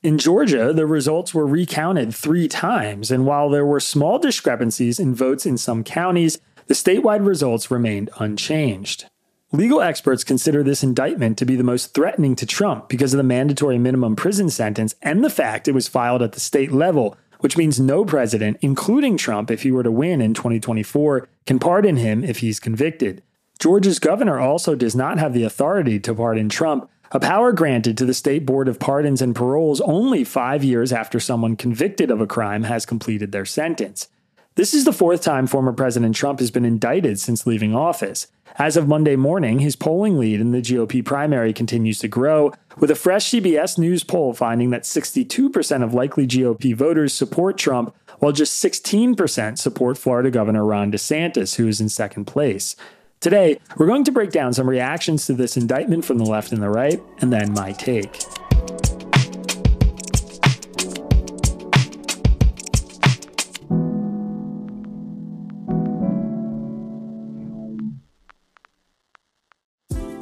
In 0.00 0.16
Georgia, 0.18 0.72
the 0.72 0.86
results 0.86 1.34
were 1.34 1.44
recounted 1.44 2.14
three 2.14 2.46
times, 2.46 3.10
and 3.10 3.26
while 3.26 3.50
there 3.50 3.66
were 3.66 3.80
small 3.80 4.20
discrepancies 4.20 5.00
in 5.00 5.12
votes 5.12 5.44
in 5.44 5.58
some 5.58 5.82
counties, 5.82 6.38
the 6.68 6.74
statewide 6.74 7.26
results 7.26 7.68
remained 7.68 8.10
unchanged. 8.20 9.06
Legal 9.52 9.80
experts 9.80 10.24
consider 10.24 10.62
this 10.62 10.82
indictment 10.82 11.38
to 11.38 11.46
be 11.46 11.56
the 11.56 11.64
most 11.64 11.94
threatening 11.94 12.36
to 12.36 12.44
Trump 12.44 12.86
because 12.86 13.14
of 13.14 13.16
the 13.16 13.22
mandatory 13.22 13.78
minimum 13.78 14.14
prison 14.14 14.50
sentence 14.50 14.94
and 15.00 15.24
the 15.24 15.30
fact 15.30 15.66
it 15.66 15.72
was 15.72 15.88
filed 15.88 16.20
at 16.20 16.32
the 16.32 16.40
state 16.40 16.70
level, 16.70 17.16
which 17.40 17.56
means 17.56 17.80
no 17.80 18.04
president, 18.04 18.58
including 18.60 19.16
Trump, 19.16 19.50
if 19.50 19.62
he 19.62 19.72
were 19.72 19.82
to 19.82 19.90
win 19.90 20.20
in 20.20 20.34
2024, 20.34 21.26
can 21.46 21.58
pardon 21.58 21.96
him 21.96 22.22
if 22.22 22.40
he's 22.40 22.60
convicted. 22.60 23.22
Georgia's 23.58 23.98
governor 23.98 24.38
also 24.38 24.74
does 24.74 24.94
not 24.94 25.18
have 25.18 25.32
the 25.32 25.44
authority 25.44 25.98
to 25.98 26.14
pardon 26.14 26.50
Trump, 26.50 26.90
a 27.10 27.18
power 27.18 27.50
granted 27.50 27.96
to 27.96 28.04
the 28.04 28.12
State 28.12 28.44
Board 28.44 28.68
of 28.68 28.78
Pardons 28.78 29.22
and 29.22 29.34
Paroles 29.34 29.80
only 29.80 30.24
five 30.24 30.62
years 30.62 30.92
after 30.92 31.18
someone 31.18 31.56
convicted 31.56 32.10
of 32.10 32.20
a 32.20 32.26
crime 32.26 32.64
has 32.64 32.84
completed 32.84 33.32
their 33.32 33.46
sentence. 33.46 34.08
This 34.56 34.74
is 34.74 34.84
the 34.84 34.92
fourth 34.92 35.22
time 35.22 35.46
former 35.46 35.72
President 35.72 36.16
Trump 36.16 36.40
has 36.40 36.50
been 36.50 36.64
indicted 36.64 37.18
since 37.18 37.46
leaving 37.46 37.74
office. 37.74 38.26
As 38.56 38.76
of 38.76 38.88
Monday 38.88 39.16
morning, 39.16 39.60
his 39.60 39.76
polling 39.76 40.18
lead 40.18 40.40
in 40.40 40.52
the 40.52 40.60
GOP 40.60 41.04
primary 41.04 41.52
continues 41.52 41.98
to 42.00 42.08
grow, 42.08 42.52
with 42.78 42.90
a 42.90 42.96
fresh 42.96 43.30
CBS 43.30 43.78
News 43.78 44.04
poll 44.04 44.32
finding 44.34 44.70
that 44.70 44.82
62% 44.82 45.84
of 45.84 45.94
likely 45.94 46.26
GOP 46.26 46.74
voters 46.74 47.12
support 47.12 47.56
Trump, 47.58 47.94
while 48.18 48.32
just 48.32 48.62
16% 48.62 49.58
support 49.58 49.98
Florida 49.98 50.30
Governor 50.30 50.64
Ron 50.64 50.90
DeSantis, 50.90 51.56
who 51.56 51.68
is 51.68 51.80
in 51.80 51.88
second 51.88 52.24
place. 52.24 52.74
Today, 53.20 53.60
we're 53.76 53.86
going 53.86 54.04
to 54.04 54.12
break 54.12 54.30
down 54.30 54.52
some 54.52 54.68
reactions 54.68 55.26
to 55.26 55.34
this 55.34 55.56
indictment 55.56 56.04
from 56.04 56.18
the 56.18 56.24
left 56.24 56.52
and 56.52 56.62
the 56.62 56.70
right, 56.70 57.00
and 57.20 57.32
then 57.32 57.52
my 57.52 57.72
take. 57.72 58.16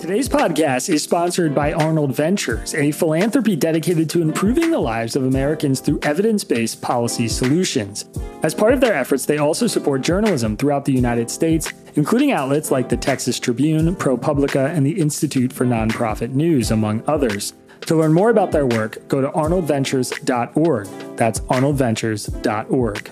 Today's 0.06 0.28
podcast 0.28 0.88
is 0.88 1.02
sponsored 1.02 1.52
by 1.52 1.72
Arnold 1.72 2.14
Ventures, 2.14 2.76
a 2.76 2.92
philanthropy 2.92 3.56
dedicated 3.56 4.08
to 4.10 4.22
improving 4.22 4.70
the 4.70 4.78
lives 4.78 5.16
of 5.16 5.24
Americans 5.24 5.80
through 5.80 5.98
evidence 6.02 6.44
based 6.44 6.80
policy 6.80 7.26
solutions. 7.26 8.04
As 8.44 8.54
part 8.54 8.72
of 8.72 8.80
their 8.80 8.94
efforts, 8.94 9.26
they 9.26 9.38
also 9.38 9.66
support 9.66 10.02
journalism 10.02 10.56
throughout 10.56 10.84
the 10.84 10.92
United 10.92 11.28
States, 11.28 11.72
including 11.96 12.30
outlets 12.30 12.70
like 12.70 12.88
the 12.88 12.96
Texas 12.96 13.40
Tribune, 13.40 13.96
ProPublica, 13.96 14.70
and 14.70 14.86
the 14.86 14.96
Institute 14.96 15.52
for 15.52 15.66
Nonprofit 15.66 16.30
News, 16.30 16.70
among 16.70 17.02
others. 17.08 17.54
To 17.80 17.96
learn 17.96 18.12
more 18.12 18.30
about 18.30 18.52
their 18.52 18.64
work, 18.64 19.08
go 19.08 19.20
to 19.20 19.28
arnoldventures.org. 19.30 20.86
That's 21.16 21.40
arnoldventures.org. 21.40 23.10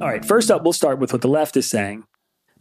All 0.00 0.08
right, 0.08 0.24
first 0.24 0.50
up, 0.50 0.62
we'll 0.62 0.72
start 0.72 0.98
with 0.98 1.12
what 1.12 1.20
the 1.20 1.28
left 1.28 1.58
is 1.58 1.68
saying. 1.68 2.04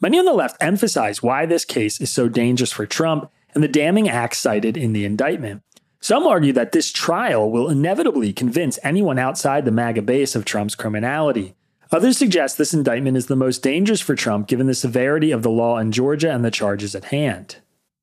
Many 0.01 0.19
on 0.19 0.25
the 0.25 0.33
left 0.33 0.57
emphasize 0.59 1.23
why 1.23 1.45
this 1.45 1.63
case 1.63 2.01
is 2.01 2.11
so 2.11 2.27
dangerous 2.27 2.73
for 2.73 2.85
Trump 2.85 3.31
and 3.53 3.63
the 3.63 3.69
damning 3.69 4.09
acts 4.09 4.39
cited 4.39 4.75
in 4.75 4.91
the 4.91 5.05
indictment. 5.05 5.63
Some 6.01 6.27
argue 6.27 6.51
that 6.53 6.73
this 6.73 6.91
trial 6.91 7.49
will 7.49 7.69
inevitably 7.69 8.33
convince 8.33 8.77
anyone 8.83 9.17
outside 9.17 9.63
the 9.63 9.71
MAGA 9.71 10.01
base 10.01 10.35
of 10.35 10.43
Trump's 10.43 10.75
criminality. 10.75 11.55
Others 11.91 12.17
suggest 12.17 12.57
this 12.57 12.73
indictment 12.73 13.15
is 13.15 13.27
the 13.27 13.37
most 13.37 13.63
dangerous 13.63 14.01
for 14.01 14.15
Trump 14.15 14.47
given 14.47 14.67
the 14.67 14.73
severity 14.73 15.31
of 15.31 15.41
the 15.41 15.49
law 15.49 15.77
in 15.77 15.93
Georgia 15.93 16.31
and 16.31 16.43
the 16.43 16.51
charges 16.51 16.93
at 16.93 17.05
hand. 17.05 17.57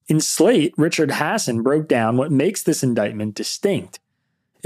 In 0.09 0.19
Slate, 0.19 0.73
Richard 0.79 1.11
Hasen 1.11 1.63
broke 1.63 1.89
down 1.89 2.17
what 2.17 2.33
makes 2.33 2.63
this 2.63 2.83
indictment 2.83 3.35
distinct. 3.35 4.01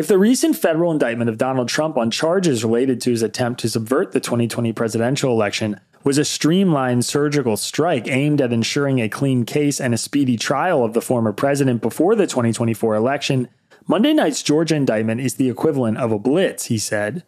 If 0.01 0.09
the 0.09 0.17
recent 0.17 0.57
federal 0.57 0.91
indictment 0.91 1.29
of 1.29 1.37
Donald 1.37 1.69
Trump 1.69 1.99
on 1.99 2.11
charges 2.11 2.65
related 2.65 3.03
to 3.03 3.11
his 3.11 3.21
attempt 3.21 3.61
to 3.61 3.69
subvert 3.69 4.13
the 4.13 4.19
2020 4.19 4.73
presidential 4.73 5.31
election 5.31 5.79
was 6.05 6.17
a 6.17 6.25
streamlined 6.25 7.05
surgical 7.05 7.55
strike 7.59 8.09
aimed 8.09 8.41
at 8.41 8.51
ensuring 8.51 8.99
a 8.99 9.11
clean 9.11 9.45
case 9.45 9.79
and 9.79 9.93
a 9.93 9.99
speedy 9.99 10.39
trial 10.39 10.83
of 10.83 10.95
the 10.95 11.03
former 11.03 11.35
president 11.35 11.83
before 11.83 12.15
the 12.15 12.27
2024 12.27 12.95
election, 12.95 13.51
Monday 13.87 14.15
night's 14.15 14.43
Georgia 14.43 14.75
indictment 14.75 15.21
is 15.21 15.35
the 15.35 15.51
equivalent 15.51 15.99
of 15.99 16.13
a 16.13 16.19
blitz, 16.19 16.65
he 16.65 16.79
said. 16.79 17.23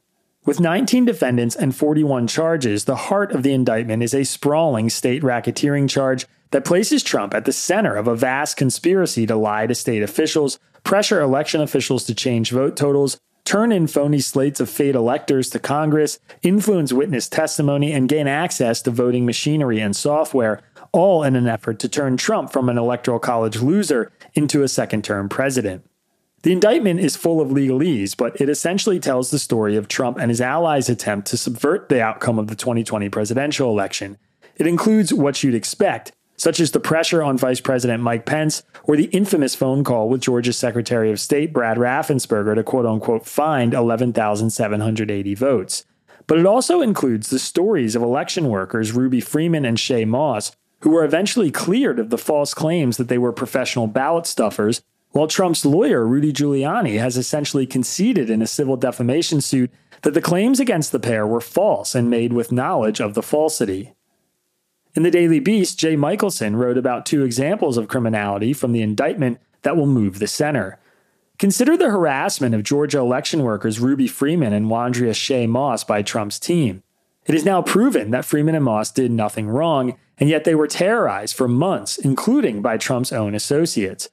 With 0.46 0.58
19 0.58 1.04
defendants 1.04 1.54
and 1.54 1.76
41 1.76 2.26
charges, 2.26 2.86
the 2.86 2.96
heart 2.96 3.32
of 3.32 3.42
the 3.42 3.52
indictment 3.52 4.02
is 4.02 4.14
a 4.14 4.24
sprawling 4.24 4.88
state 4.88 5.20
racketeering 5.20 5.90
charge 5.90 6.24
that 6.52 6.64
places 6.64 7.02
Trump 7.02 7.34
at 7.34 7.44
the 7.44 7.52
center 7.52 7.96
of 7.96 8.08
a 8.08 8.16
vast 8.16 8.56
conspiracy 8.56 9.26
to 9.26 9.36
lie 9.36 9.66
to 9.66 9.74
state 9.74 10.02
officials, 10.02 10.58
pressure 10.84 11.20
election 11.20 11.60
officials 11.60 12.04
to 12.04 12.14
change 12.14 12.50
vote 12.50 12.76
totals, 12.76 13.18
turn 13.44 13.72
in 13.72 13.86
phony 13.86 14.20
slates 14.20 14.60
of 14.60 14.70
fake 14.70 14.94
electors 14.94 15.50
to 15.50 15.58
Congress, 15.58 16.18
influence 16.42 16.92
witness 16.92 17.28
testimony, 17.28 17.92
and 17.92 18.08
gain 18.08 18.26
access 18.26 18.82
to 18.82 18.90
voting 18.90 19.26
machinery 19.26 19.80
and 19.80 19.96
software, 19.96 20.60
all 20.92 21.22
in 21.22 21.36
an 21.36 21.46
effort 21.46 21.78
to 21.78 21.88
turn 21.88 22.16
Trump 22.16 22.52
from 22.52 22.68
an 22.68 22.78
electoral 22.78 23.18
college 23.18 23.60
loser 23.60 24.12
into 24.34 24.62
a 24.62 24.68
second 24.68 25.02
term 25.02 25.28
president. 25.28 25.84
The 26.42 26.52
indictment 26.52 26.98
is 26.98 27.14
full 27.14 27.40
of 27.40 27.50
legalese, 27.50 28.16
but 28.16 28.40
it 28.40 28.48
essentially 28.48 28.98
tells 28.98 29.30
the 29.30 29.38
story 29.38 29.76
of 29.76 29.86
Trump 29.86 30.18
and 30.18 30.28
his 30.28 30.40
allies' 30.40 30.88
attempt 30.88 31.28
to 31.28 31.36
subvert 31.36 31.88
the 31.88 32.02
outcome 32.02 32.38
of 32.38 32.48
the 32.48 32.56
2020 32.56 33.08
presidential 33.10 33.70
election. 33.70 34.18
It 34.56 34.66
includes 34.66 35.14
what 35.14 35.42
you'd 35.42 35.54
expect 35.54 36.12
such 36.36 36.60
as 36.60 36.72
the 36.72 36.80
pressure 36.80 37.22
on 37.22 37.38
Vice 37.38 37.60
President 37.60 38.02
Mike 38.02 38.26
Pence 38.26 38.62
or 38.84 38.96
the 38.96 39.04
infamous 39.06 39.54
phone 39.54 39.84
call 39.84 40.08
with 40.08 40.22
Georgia's 40.22 40.58
Secretary 40.58 41.10
of 41.10 41.20
State 41.20 41.52
Brad 41.52 41.76
Raffensperger 41.76 42.54
to 42.54 42.62
quote 42.62 42.86
unquote 42.86 43.26
find 43.26 43.74
11,780 43.74 45.34
votes. 45.34 45.84
But 46.26 46.38
it 46.38 46.46
also 46.46 46.80
includes 46.80 47.30
the 47.30 47.38
stories 47.38 47.94
of 47.94 48.02
election 48.02 48.48
workers 48.48 48.92
Ruby 48.92 49.20
Freeman 49.20 49.64
and 49.64 49.76
Shaye 49.76 50.06
Moss, 50.06 50.52
who 50.80 50.90
were 50.90 51.04
eventually 51.04 51.50
cleared 51.50 51.98
of 51.98 52.10
the 52.10 52.18
false 52.18 52.54
claims 52.54 52.96
that 52.96 53.08
they 53.08 53.18
were 53.18 53.32
professional 53.32 53.86
ballot 53.86 54.26
stuffers, 54.26 54.82
while 55.10 55.26
Trump's 55.26 55.64
lawyer, 55.64 56.06
Rudy 56.06 56.32
Giuliani, 56.32 56.98
has 56.98 57.16
essentially 57.16 57.66
conceded 57.66 58.30
in 58.30 58.40
a 58.40 58.46
civil 58.46 58.76
defamation 58.76 59.40
suit 59.40 59.70
that 60.02 60.14
the 60.14 60.22
claims 60.22 60.58
against 60.58 60.90
the 60.90 60.98
pair 60.98 61.26
were 61.26 61.40
false 61.40 61.94
and 61.94 62.08
made 62.08 62.32
with 62.32 62.50
knowledge 62.50 63.00
of 63.00 63.14
the 63.14 63.22
falsity. 63.22 63.92
In 64.94 65.04
the 65.04 65.10
Daily 65.10 65.40
Beast, 65.40 65.78
Jay 65.78 65.96
Michaelson 65.96 66.54
wrote 66.54 66.76
about 66.76 67.06
two 67.06 67.24
examples 67.24 67.78
of 67.78 67.88
criminality 67.88 68.52
from 68.52 68.72
the 68.72 68.82
indictment 68.82 69.40
that 69.62 69.74
will 69.74 69.86
move 69.86 70.18
the 70.18 70.26
center. 70.26 70.78
Consider 71.38 71.78
the 71.78 71.88
harassment 71.88 72.54
of 72.54 72.62
Georgia 72.62 72.98
election 72.98 73.42
workers 73.42 73.80
Ruby 73.80 74.06
Freeman 74.06 74.52
and 74.52 74.66
Wandrea 74.66 75.12
Shaye 75.12 75.48
Moss 75.48 75.82
by 75.82 76.02
Trump's 76.02 76.38
team. 76.38 76.82
It 77.24 77.34
is 77.34 77.44
now 77.44 77.62
proven 77.62 78.10
that 78.10 78.26
Freeman 78.26 78.54
and 78.54 78.64
Moss 78.64 78.90
did 78.90 79.10
nothing 79.10 79.48
wrong, 79.48 79.96
and 80.18 80.28
yet 80.28 80.44
they 80.44 80.54
were 80.54 80.66
terrorized 80.66 81.36
for 81.36 81.48
months, 81.48 81.96
including 81.96 82.60
by 82.60 82.76
Trump's 82.76 83.12
own 83.12 83.34
associates. 83.34 84.10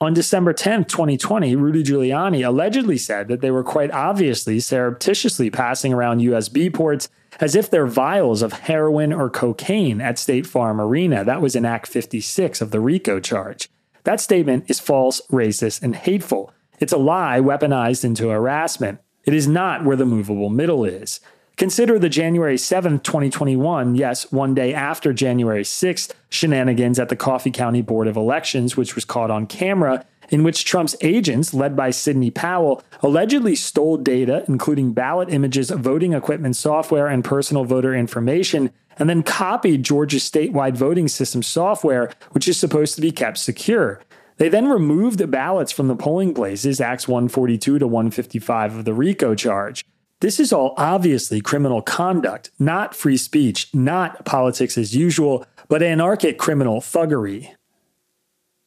On 0.00 0.14
December 0.14 0.52
10, 0.52 0.84
2020, 0.84 1.56
Rudy 1.56 1.82
Giuliani 1.82 2.46
allegedly 2.46 2.98
said 2.98 3.26
that 3.28 3.40
they 3.40 3.50
were 3.50 3.64
quite 3.64 3.90
obviously 3.90 4.60
surreptitiously 4.60 5.50
passing 5.50 5.92
around 5.92 6.20
USB 6.20 6.72
ports 6.72 7.08
as 7.40 7.54
if 7.54 7.70
they're 7.70 7.86
vials 7.86 8.42
of 8.42 8.52
heroin 8.52 9.12
or 9.12 9.30
cocaine 9.30 10.00
at 10.00 10.18
State 10.18 10.46
Farm 10.46 10.80
Arena. 10.80 11.24
That 11.24 11.40
was 11.40 11.56
in 11.56 11.64
Act 11.64 11.86
56 11.86 12.60
of 12.60 12.70
the 12.70 12.80
RICO 12.80 13.18
charge. 13.20 13.68
That 14.04 14.20
statement 14.20 14.64
is 14.68 14.80
false, 14.80 15.20
racist, 15.30 15.82
and 15.82 15.96
hateful. 15.96 16.52
It's 16.78 16.92
a 16.92 16.98
lie 16.98 17.40
weaponized 17.40 18.04
into 18.04 18.28
harassment. 18.28 19.00
It 19.24 19.34
is 19.34 19.46
not 19.46 19.84
where 19.84 19.96
the 19.96 20.06
movable 20.06 20.48
middle 20.48 20.84
is. 20.84 21.20
Consider 21.56 21.98
the 21.98 22.08
January 22.08 22.56
7th, 22.56 23.02
2021, 23.02 23.94
yes, 23.94 24.32
one 24.32 24.54
day 24.54 24.72
after 24.72 25.12
January 25.12 25.62
6th, 25.62 26.12
shenanigans 26.30 26.98
at 26.98 27.10
the 27.10 27.16
Coffee 27.16 27.50
County 27.50 27.82
Board 27.82 28.06
of 28.06 28.16
Elections, 28.16 28.78
which 28.78 28.94
was 28.94 29.04
caught 29.04 29.30
on 29.30 29.46
camera 29.46 30.06
in 30.30 30.42
which 30.42 30.64
Trump's 30.64 30.96
agents, 31.02 31.52
led 31.52 31.76
by 31.76 31.90
Sidney 31.90 32.30
Powell, 32.30 32.82
allegedly 33.02 33.54
stole 33.54 33.98
data, 33.98 34.44
including 34.48 34.92
ballot 34.92 35.28
images, 35.28 35.70
voting 35.70 36.14
equipment 36.14 36.56
software, 36.56 37.06
and 37.06 37.24
personal 37.24 37.64
voter 37.64 37.94
information, 37.94 38.70
and 38.98 39.08
then 39.08 39.22
copied 39.22 39.82
Georgia's 39.82 40.28
statewide 40.28 40.76
voting 40.76 41.08
system 41.08 41.42
software, 41.42 42.12
which 42.30 42.48
is 42.48 42.58
supposed 42.58 42.94
to 42.94 43.00
be 43.00 43.10
kept 43.10 43.38
secure. 43.38 44.00
They 44.36 44.48
then 44.48 44.68
removed 44.68 45.18
the 45.18 45.26
ballots 45.26 45.72
from 45.72 45.88
the 45.88 45.96
polling 45.96 46.32
places, 46.32 46.80
Acts 46.80 47.06
142 47.06 47.78
to 47.78 47.86
155 47.86 48.76
of 48.76 48.84
the 48.86 48.94
RICO 48.94 49.34
charge. 49.34 49.84
This 50.20 50.38
is 50.38 50.52
all 50.52 50.74
obviously 50.76 51.40
criminal 51.40 51.82
conduct, 51.82 52.50
not 52.58 52.94
free 52.94 53.16
speech, 53.16 53.68
not 53.74 54.24
politics 54.24 54.76
as 54.76 54.94
usual, 54.94 55.46
but 55.68 55.82
anarchic 55.82 56.38
criminal 56.38 56.80
thuggery. 56.80 57.54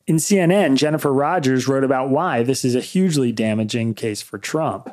In 0.05 0.17
CNN, 0.17 0.75
Jennifer 0.75 1.13
Rogers 1.13 1.65
wrote 1.65 1.85
about 1.85 2.09
why 2.09 2.43
this 2.43 2.65
is 2.65 2.75
a 2.75 2.81
hugely 2.81 3.31
damaging 3.31 3.93
case 3.93 4.21
for 4.21 4.37
Trump. 4.37 4.89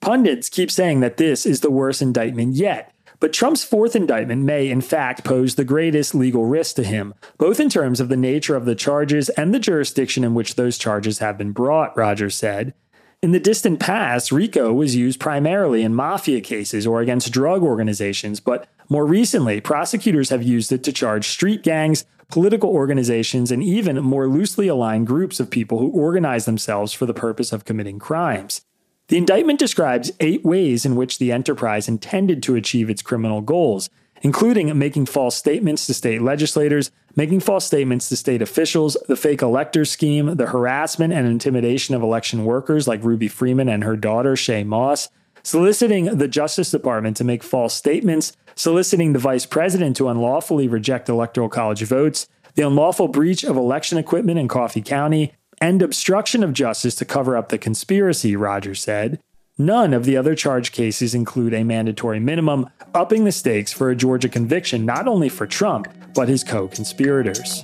Pundits 0.00 0.48
keep 0.48 0.72
saying 0.72 0.98
that 1.00 1.18
this 1.18 1.46
is 1.46 1.60
the 1.60 1.70
worst 1.70 2.02
indictment 2.02 2.56
yet, 2.56 2.92
but 3.20 3.32
Trump's 3.32 3.62
fourth 3.62 3.94
indictment 3.94 4.42
may, 4.42 4.68
in 4.68 4.80
fact, 4.80 5.22
pose 5.22 5.54
the 5.54 5.64
greatest 5.64 6.16
legal 6.16 6.46
risk 6.46 6.74
to 6.76 6.82
him, 6.82 7.14
both 7.38 7.60
in 7.60 7.68
terms 7.68 8.00
of 8.00 8.08
the 8.08 8.16
nature 8.16 8.56
of 8.56 8.64
the 8.64 8.74
charges 8.74 9.28
and 9.30 9.54
the 9.54 9.60
jurisdiction 9.60 10.24
in 10.24 10.34
which 10.34 10.56
those 10.56 10.78
charges 10.78 11.20
have 11.20 11.38
been 11.38 11.52
brought, 11.52 11.96
Rogers 11.96 12.34
said. 12.34 12.74
In 13.22 13.30
the 13.30 13.38
distant 13.38 13.78
past, 13.78 14.32
RICO 14.32 14.72
was 14.72 14.96
used 14.96 15.20
primarily 15.20 15.82
in 15.82 15.94
mafia 15.94 16.40
cases 16.40 16.88
or 16.88 17.00
against 17.00 17.32
drug 17.32 17.62
organizations, 17.62 18.40
but 18.40 18.66
more 18.90 19.06
recently, 19.06 19.60
prosecutors 19.60 20.30
have 20.30 20.42
used 20.42 20.72
it 20.72 20.82
to 20.84 20.92
charge 20.92 21.28
street 21.28 21.62
gangs, 21.62 22.04
political 22.30 22.70
organizations, 22.70 23.50
and 23.50 23.62
even 23.62 23.96
more 24.02 24.28
loosely 24.28 24.68
aligned 24.68 25.06
groups 25.06 25.40
of 25.40 25.50
people 25.50 25.78
who 25.78 25.90
organize 25.90 26.44
themselves 26.44 26.92
for 26.92 27.06
the 27.06 27.14
purpose 27.14 27.52
of 27.52 27.64
committing 27.64 27.98
crimes. 27.98 28.62
The 29.08 29.18
indictment 29.18 29.58
describes 29.58 30.12
eight 30.20 30.44
ways 30.44 30.86
in 30.86 30.96
which 30.96 31.18
the 31.18 31.30
enterprise 31.30 31.88
intended 31.88 32.42
to 32.44 32.56
achieve 32.56 32.88
its 32.88 33.02
criminal 33.02 33.42
goals, 33.42 33.90
including 34.22 34.76
making 34.78 35.04
false 35.04 35.36
statements 35.36 35.86
to 35.86 35.94
state 35.94 36.22
legislators, 36.22 36.90
making 37.14 37.40
false 37.40 37.66
statements 37.66 38.08
to 38.08 38.16
state 38.16 38.40
officials, 38.40 38.96
the 39.06 39.16
fake 39.16 39.42
elector 39.42 39.84
scheme, 39.84 40.36
the 40.36 40.46
harassment 40.46 41.12
and 41.12 41.26
intimidation 41.26 41.94
of 41.94 42.02
election 42.02 42.46
workers 42.46 42.88
like 42.88 43.04
Ruby 43.04 43.28
Freeman 43.28 43.68
and 43.68 43.84
her 43.84 43.96
daughter, 43.96 44.34
Shaye 44.34 44.64
Moss, 44.64 45.10
soliciting 45.42 46.06
the 46.16 46.26
Justice 46.26 46.70
Department 46.70 47.18
to 47.18 47.24
make 47.24 47.42
false 47.42 47.74
statements, 47.74 48.34
soliciting 48.54 49.12
the 49.12 49.18
vice 49.18 49.46
president 49.46 49.96
to 49.96 50.08
unlawfully 50.08 50.68
reject 50.68 51.08
electoral 51.08 51.48
college 51.48 51.82
votes, 51.82 52.28
the 52.54 52.66
unlawful 52.66 53.08
breach 53.08 53.44
of 53.44 53.56
election 53.56 53.98
equipment 53.98 54.38
in 54.38 54.48
Coffee 54.48 54.82
County, 54.82 55.32
and 55.60 55.82
obstruction 55.82 56.42
of 56.42 56.52
justice 56.52 56.94
to 56.96 57.04
cover 57.04 57.36
up 57.36 57.48
the 57.48 57.58
conspiracy, 57.58 58.36
Rogers 58.36 58.82
said. 58.82 59.20
None 59.56 59.94
of 59.94 60.04
the 60.04 60.16
other 60.16 60.34
charge 60.34 60.72
cases 60.72 61.14
include 61.14 61.54
a 61.54 61.62
mandatory 61.62 62.18
minimum, 62.18 62.68
upping 62.92 63.24
the 63.24 63.32
stakes 63.32 63.72
for 63.72 63.88
a 63.88 63.96
Georgia 63.96 64.28
conviction 64.28 64.84
not 64.84 65.06
only 65.06 65.28
for 65.28 65.46
Trump, 65.46 65.86
but 66.14 66.28
his 66.28 66.42
co 66.42 66.66
conspirators. 66.66 67.62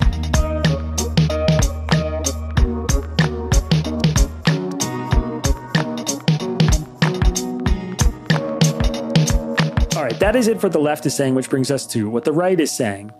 That 10.21 10.35
is 10.35 10.47
it 10.47 10.61
for 10.61 10.69
the 10.69 10.79
left 10.79 11.07
is 11.07 11.15
saying, 11.15 11.33
which 11.33 11.49
brings 11.49 11.71
us 11.71 11.87
to 11.87 12.07
what 12.07 12.25
the 12.25 12.31
right 12.31 12.59
is 12.59 12.71
saying. 12.71 13.11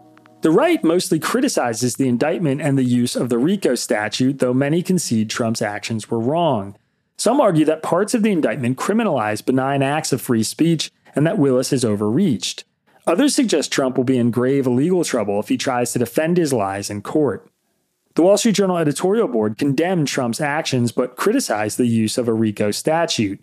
The 0.42 0.52
right 0.52 0.84
mostly 0.84 1.18
criticizes 1.18 1.96
the 1.96 2.08
indictment 2.08 2.62
and 2.62 2.78
the 2.78 2.84
use 2.84 3.16
of 3.16 3.30
the 3.30 3.40
RICO 3.40 3.74
statute, 3.74 4.38
though 4.38 4.54
many 4.54 4.84
concede 4.84 5.28
Trump's 5.28 5.64
actions 5.64 6.12
were 6.12 6.20
wrong. 6.20 6.78
Some 7.18 7.42
argue 7.42 7.66
that 7.66 7.82
parts 7.82 8.14
of 8.14 8.22
the 8.22 8.32
indictment 8.32 8.78
criminalize 8.78 9.44
benign 9.44 9.82
acts 9.82 10.14
of 10.14 10.22
free 10.22 10.44
speech 10.44 10.92
and 11.16 11.26
that 11.26 11.40
Willis 11.40 11.72
has 11.72 11.84
overreached. 11.84 12.66
Others 13.08 13.34
suggest 13.34 13.72
Trump 13.72 13.98
will 13.98 14.04
be 14.04 14.20
in 14.20 14.30
grave 14.30 14.68
legal 14.68 15.04
trouble 15.04 15.40
if 15.40 15.50
he 15.50 15.58
tries 15.58 15.94
to 15.94 16.00
defend 16.00 16.38
his 16.38 16.54
lies 16.54 16.92
in 16.92 17.02
court. 17.02 17.50
The 18.14 18.22
Wall 18.22 18.38
Street 18.38 18.54
Journal 18.54 18.78
editorial 18.78 19.28
board 19.28 19.58
condemned 19.58 20.08
Trump's 20.08 20.40
actions 20.40 20.92
but 20.92 21.16
criticized 21.16 21.80
the 21.80 21.88
use 21.88 22.20
of 22.20 22.28
a 22.28 22.34
RICO 22.34 22.70
statute. 22.70 23.40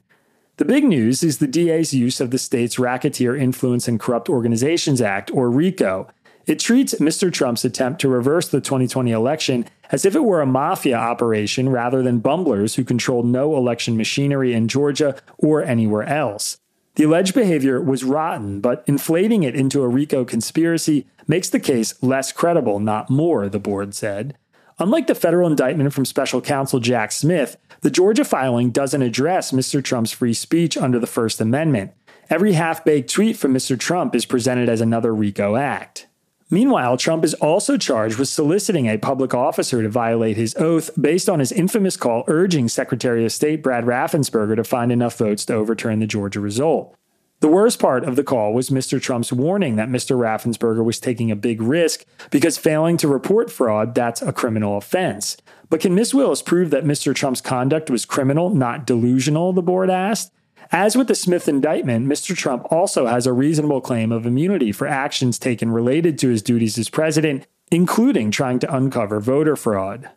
The 0.59 0.65
big 0.65 0.83
news 0.83 1.23
is 1.23 1.39
the 1.39 1.47
DA's 1.47 1.95
use 1.95 2.21
of 2.21 2.33
the 2.33 2.39
state's 2.39 2.81
Racketeer 2.81 3.37
Influence 3.37 3.87
and 3.87 4.01
Corrupt 4.01 4.29
Organizations 4.29 5.01
Act, 5.01 5.31
or 5.33 5.53
RICO, 5.53 6.09
it 6.47 6.59
treats 6.59 6.95
Mr. 6.95 7.33
Trump's 7.33 7.65
attempt 7.65 8.01
to 8.01 8.09
reverse 8.09 8.49
the 8.49 8.61
2020 8.61 9.13
election 9.13 9.67
as 9.93 10.05
if 10.05 10.17
it 10.17 10.25
were 10.25 10.41
a 10.41 10.47
mafia 10.47 10.97
operation 10.97 11.69
rather 11.69 12.03
than 12.03 12.19
bumblers 12.19 12.75
who 12.75 12.83
controlled 12.83 13.27
no 13.27 13.57
election 13.57 13.97
machinery 13.97 14.53
in 14.53 14.67
Georgia 14.67 15.17
or 15.37 15.63
anywhere 15.63 16.03
else. 16.03 16.59
The 16.97 17.05
alleged 17.05 17.35
behavior 17.35 17.81
was 17.81 18.03
rotten, 18.03 18.61
but 18.61 18.83
inflating 18.89 19.45
it 19.45 19.55
into 19.55 19.83
a 19.83 19.89
RICO 19.89 20.25
conspiracy 20.25 21.07
makes 21.29 21.49
the 21.49 21.61
case 21.61 21.95
less 22.03 22.33
credible, 22.33 22.81
not 22.81 23.11
more, 23.11 23.49
the 23.49 23.61
board 23.61 23.95
said. 23.95 24.37
Unlike 24.81 25.09
the 25.09 25.15
federal 25.17 25.49
indictment 25.49 25.93
from 25.93 26.05
special 26.05 26.41
counsel 26.41 26.79
Jack 26.79 27.11
Smith, 27.11 27.57
the 27.81 27.91
Georgia 27.91 28.25
filing 28.25 28.71
doesn't 28.71 29.03
address 29.03 29.51
Mr. 29.51 29.83
Trump's 29.83 30.13
free 30.13 30.33
speech 30.33 30.77
under 30.77 31.01
the 31.01 31.07
First 31.07 31.41
Amendment. 31.41 31.93
Every 32.31 32.53
half 32.53 32.85
baked 32.85 33.11
tweet 33.11 33.37
from 33.37 33.53
Mr. 33.53 33.79
Trump 33.79 34.15
is 34.15 34.25
presented 34.25 34.69
as 34.69 34.81
another 34.81 35.13
RICO 35.13 35.57
act. 35.57 36.07
Meanwhile, 36.49 36.97
Trump 36.97 37.25
is 37.25 37.35
also 37.35 37.77
charged 37.77 38.19
with 38.19 38.29
soliciting 38.29 38.87
a 38.87 38.99
public 38.99 39.35
officer 39.35 39.83
to 39.83 39.89
violate 39.89 40.37
his 40.37 40.55
oath 40.57 40.91
based 40.99 41.29
on 41.29 41.41
his 41.41 41.53
infamous 41.53 41.97
call 41.97 42.25
urging 42.29 42.69
Secretary 42.69 43.25
of 43.25 43.33
State 43.33 43.63
Brad 43.63 43.85
Raffensperger 43.85 44.55
to 44.55 44.65
find 44.65 44.93
enough 44.93 45.19
votes 45.19 45.45
to 45.47 45.55
overturn 45.55 45.99
the 45.99 46.07
Georgia 46.07 46.41
result. 46.41 46.95
The 47.41 47.49
worst 47.49 47.79
part 47.79 48.03
of 48.03 48.17
the 48.17 48.25
call 48.25 48.53
was 48.53 48.69
Mr. 48.69 49.01
Trump's 49.01 49.33
warning 49.33 49.77
that 49.77 49.89
Mr. 49.89 50.19
Raffensperger 50.19 50.85
was 50.85 50.99
taking 50.99 51.31
a 51.31 51.37
big 51.37 51.63
risk 51.63 52.05
because 52.31 52.59
failing 52.59 52.97
to 52.97 53.07
report 53.07 53.49
fraud, 53.49 53.95
that's 53.95 54.21
a 54.21 54.33
criminal 54.33 54.77
offense. 54.77 55.37
But 55.71 55.81
can 55.81 55.95
Ms. 55.95 56.13
Willis 56.13 56.43
prove 56.43 56.71
that 56.71 56.85
Mr. 56.85 57.15
Trump's 57.15 57.41
conduct 57.41 57.91
was 57.91 58.05
criminal, 58.05 58.51
not 58.51 58.87
delusional, 58.87 59.53
the 59.53 59.63
board 59.63 59.89
asked? 59.89 60.33
As 60.73 60.97
with 60.97 61.07
the 61.07 61.15
Smith 61.15 61.49
indictment, 61.49 62.09
Mr. 62.09 62.37
Trump 62.37 62.67
also 62.73 63.07
has 63.07 63.25
a 63.25 63.33
reasonable 63.33 63.81
claim 63.81 64.11
of 64.11 64.27
immunity 64.27 64.73
for 64.73 64.89
actions 64.89 65.39
taken 65.39 65.71
related 65.71 66.19
to 66.19 66.29
his 66.31 66.43
duties 66.43 66.77
as 66.77 66.91
president, 66.91 67.47
including 67.71 68.33
trying 68.33 68.59
to 68.59 68.75
uncover 68.75 69.21
voter 69.21 69.55
fraud. 69.55 70.11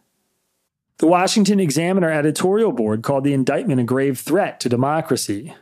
The 0.97 1.07
Washington 1.07 1.59
Examiner 1.59 2.09
editorial 2.09 2.71
board 2.71 3.03
called 3.03 3.23
the 3.23 3.33
indictment 3.33 3.79
a 3.79 3.83
grave 3.83 4.19
threat 4.19 4.59
to 4.61 4.69
democracy. 4.69 5.53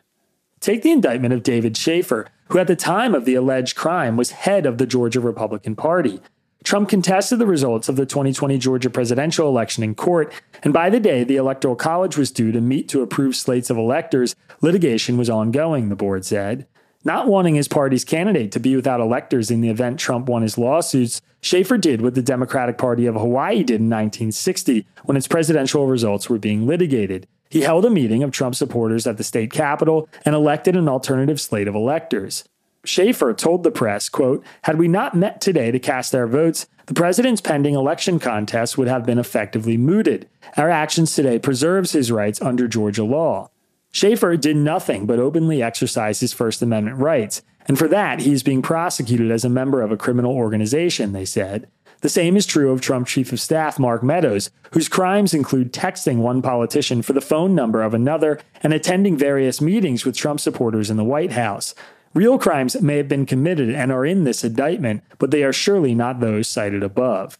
Take 0.59 0.81
the 0.81 0.91
indictment 0.91 1.33
of 1.33 1.43
David 1.43 1.77
Shafer, 1.77 2.27
who 2.49 2.59
at 2.59 2.67
the 2.67 2.75
time 2.75 3.15
of 3.15 3.23
the 3.23 3.35
alleged 3.35 3.77
crime 3.77 4.17
was 4.17 4.31
head 4.31 4.65
of 4.65 4.77
the 4.77 4.85
Georgia 4.85 5.21
Republican 5.21 5.75
Party. 5.75 6.19
Trump 6.65 6.89
contested 6.89 7.39
the 7.39 7.45
results 7.45 7.87
of 7.87 7.95
the 7.95 8.05
2020 8.05 8.57
Georgia 8.57 8.89
presidential 8.89 9.47
election 9.47 9.83
in 9.85 9.95
court, 9.95 10.33
and 10.61 10.73
by 10.73 10.89
the 10.89 10.99
day 10.99 11.23
the 11.23 11.37
Electoral 11.37 11.77
College 11.77 12.17
was 12.17 12.29
due 12.29 12.51
to 12.51 12.59
meet 12.59 12.89
to 12.89 13.01
approve 13.01 13.37
slates 13.37 13.69
of 13.69 13.77
electors, 13.77 14.35
litigation 14.59 15.17
was 15.17 15.29
ongoing, 15.29 15.87
the 15.87 15.95
board 15.95 16.25
said. 16.25 16.67
Not 17.05 17.27
wanting 17.27 17.55
his 17.55 17.69
party's 17.69 18.03
candidate 18.03 18.51
to 18.51 18.59
be 18.59 18.75
without 18.75 19.00
electors 19.00 19.50
in 19.50 19.61
the 19.61 19.69
event 19.69 19.98
Trump 19.98 20.27
won 20.27 20.41
his 20.41 20.57
lawsuits, 20.57 21.22
Shafer 21.39 21.77
did 21.77 22.01
what 22.01 22.15
the 22.15 22.22
Democratic 22.22 22.77
Party 22.77 23.05
of 23.05 23.15
Hawaii 23.15 23.63
did 23.63 23.79
in 23.79 23.89
1960 23.89 24.85
when 25.05 25.15
its 25.15 25.29
presidential 25.29 25.87
results 25.87 26.29
were 26.29 26.37
being 26.37 26.67
litigated. 26.67 27.25
He 27.50 27.62
held 27.62 27.83
a 27.83 27.90
meeting 27.90 28.22
of 28.22 28.31
Trump 28.31 28.53
supporters 28.53 29.07
at 29.07 29.18
the 29.18 29.24
state 29.24 29.51
capitol 29.51 30.07
and 30.24 30.35
elected 30.35 30.75
an 30.75 30.88
alternative 30.88 31.42
slate 31.42 31.68
of 31.68 31.74
electors. 31.74 32.44
Shafer 32.85 33.33
told 33.33 33.64
the 33.64 33.72
press, 33.72 34.07
quote, 34.07 34.44
Had 34.64 34.77
we 34.77 34.88
not 34.88 35.16
met 35.16 35.42
today 35.42 35.72
to 35.72 35.79
cast 35.79 36.14
our 36.14 36.27
votes, 36.27 36.68
the 36.85 36.94
president's 36.94 37.42
pending 37.42 37.75
election 37.75 38.20
contest 38.20 38.77
would 38.77 38.88
have 38.88 39.05
been 39.05 39.20
effectively 39.20 39.77
mooted. 39.77 40.29
Our 40.57 40.70
actions 40.70 41.14
today 41.14 41.40
preserves 41.40 41.92
his 41.92 42.12
rights 42.12 42.42
under 42.42 42.68
Georgia 42.68 43.03
law. 43.03 43.50
Shafer 43.92 44.38
did 44.38 44.55
nothing 44.55 45.07
but 45.07 45.20
openly 45.20 45.62
exercise 45.62 46.20
his 46.20 46.33
First 46.33 46.62
Amendment 46.62 46.98
rights, 46.98 47.42
and 47.68 47.77
for 47.77 47.88
that 47.88 48.22
he 48.22 48.31
is 48.31 48.44
being 48.44 48.62
prosecuted 48.62 49.31
as 49.31 49.44
a 49.44 49.50
member 49.50 49.81
of 49.81 49.92
a 49.92 49.98
criminal 49.98 50.33
organization, 50.33 51.12
they 51.12 51.25
said. 51.25 51.68
The 52.01 52.09
same 52.09 52.38
is 52.38 52.46
true 52.46 52.72
of 52.72 52.79
Trump 52.79 53.07
Chief 53.07 53.33
of 53.33 53.42
Staff 53.42 53.77
Mark 53.77 54.03
Meadows, 54.03 54.50
whose 54.72 54.88
crimes 54.88 55.33
include 55.33 55.74
texting 55.74 56.18
one 56.18 56.42
politician 56.42 57.01
for 57.01 57.12
the 57.12 57.22
phone 57.22 57.53
number 57.53 57.81
of 57.81 57.94
another 57.94 58.40
and 58.64 58.74
attending 58.74 59.18
various 59.18 59.59
meetings 59.59 60.05
with 60.05 60.16
Trump 60.16 60.40
supporters 60.40 60.90
in 60.90 60.96
the 60.96 61.03
White 61.03 61.33
House. 61.33 61.75
Real 62.14 62.40
crimes 62.40 62.81
may 62.81 62.98
have 62.98 63.09
been 63.09 63.25
committed 63.25 63.70
and 63.70 63.92
are 63.92 64.05
in 64.05 64.24
this 64.24 64.44
indictment, 64.44 65.03
but 65.18 65.31
they 65.31 65.44
are 65.44 65.53
surely 65.53 65.94
not 65.94 66.22
those 66.22 66.48
cited 66.48 66.83
above. 66.83 67.38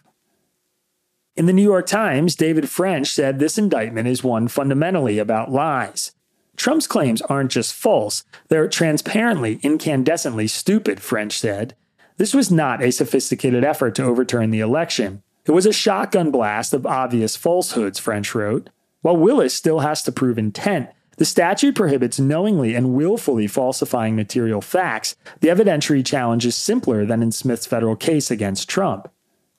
In 1.36 1.46
the 1.46 1.54
New 1.54 1.64
York 1.64 1.88
Times, 1.88 2.36
David 2.36 2.70
French 2.70 3.08
said 3.08 3.40
this 3.40 3.58
indictment 3.58 4.10
is 4.10 4.26
one 4.26 4.50
fundamentally 4.50 5.20
about 5.20 5.52
lies. 5.52 6.12
Trump's 6.58 6.86
claims 6.86 7.22
aren't 7.24 7.52
just 7.52 7.74
false, 7.74 8.26
they're 8.50 8.68
transparently, 8.68 9.58
incandescently 9.60 10.50
stupid, 10.50 11.02
French 11.02 11.40
said. 11.40 11.78
This 12.20 12.34
was 12.34 12.52
not 12.52 12.84
a 12.84 12.92
sophisticated 12.92 13.64
effort 13.64 13.96
to 13.96 14.04
overturn 14.04 14.52
the 14.52 14.60
election. 14.60 15.24
It 15.46 15.52
was 15.52 15.66
a 15.66 15.72
shotgun 15.72 16.32
blast 16.32 16.74
of 16.74 16.86
obvious 16.86 17.38
falsehoods, 17.38 17.98
French 17.98 18.36
wrote. 18.36 18.70
While 19.02 19.16
Willis 19.16 19.54
still 19.54 19.80
has 19.80 20.04
to 20.04 20.12
prove 20.12 20.38
intent, 20.38 20.90
the 21.16 21.24
statute 21.24 21.76
prohibits 21.76 22.20
knowingly 22.20 22.76
and 22.76 22.94
willfully 22.94 23.48
falsifying 23.48 24.18
material 24.18 24.60
facts. 24.60 25.16
The 25.40 25.48
evidentiary 25.48 26.06
challenge 26.06 26.46
is 26.46 26.58
simpler 26.58 27.06
than 27.06 27.24
in 27.24 27.32
Smith's 27.32 27.66
federal 27.66 27.96
case 27.96 28.30
against 28.30 28.68
Trump. 28.68 29.10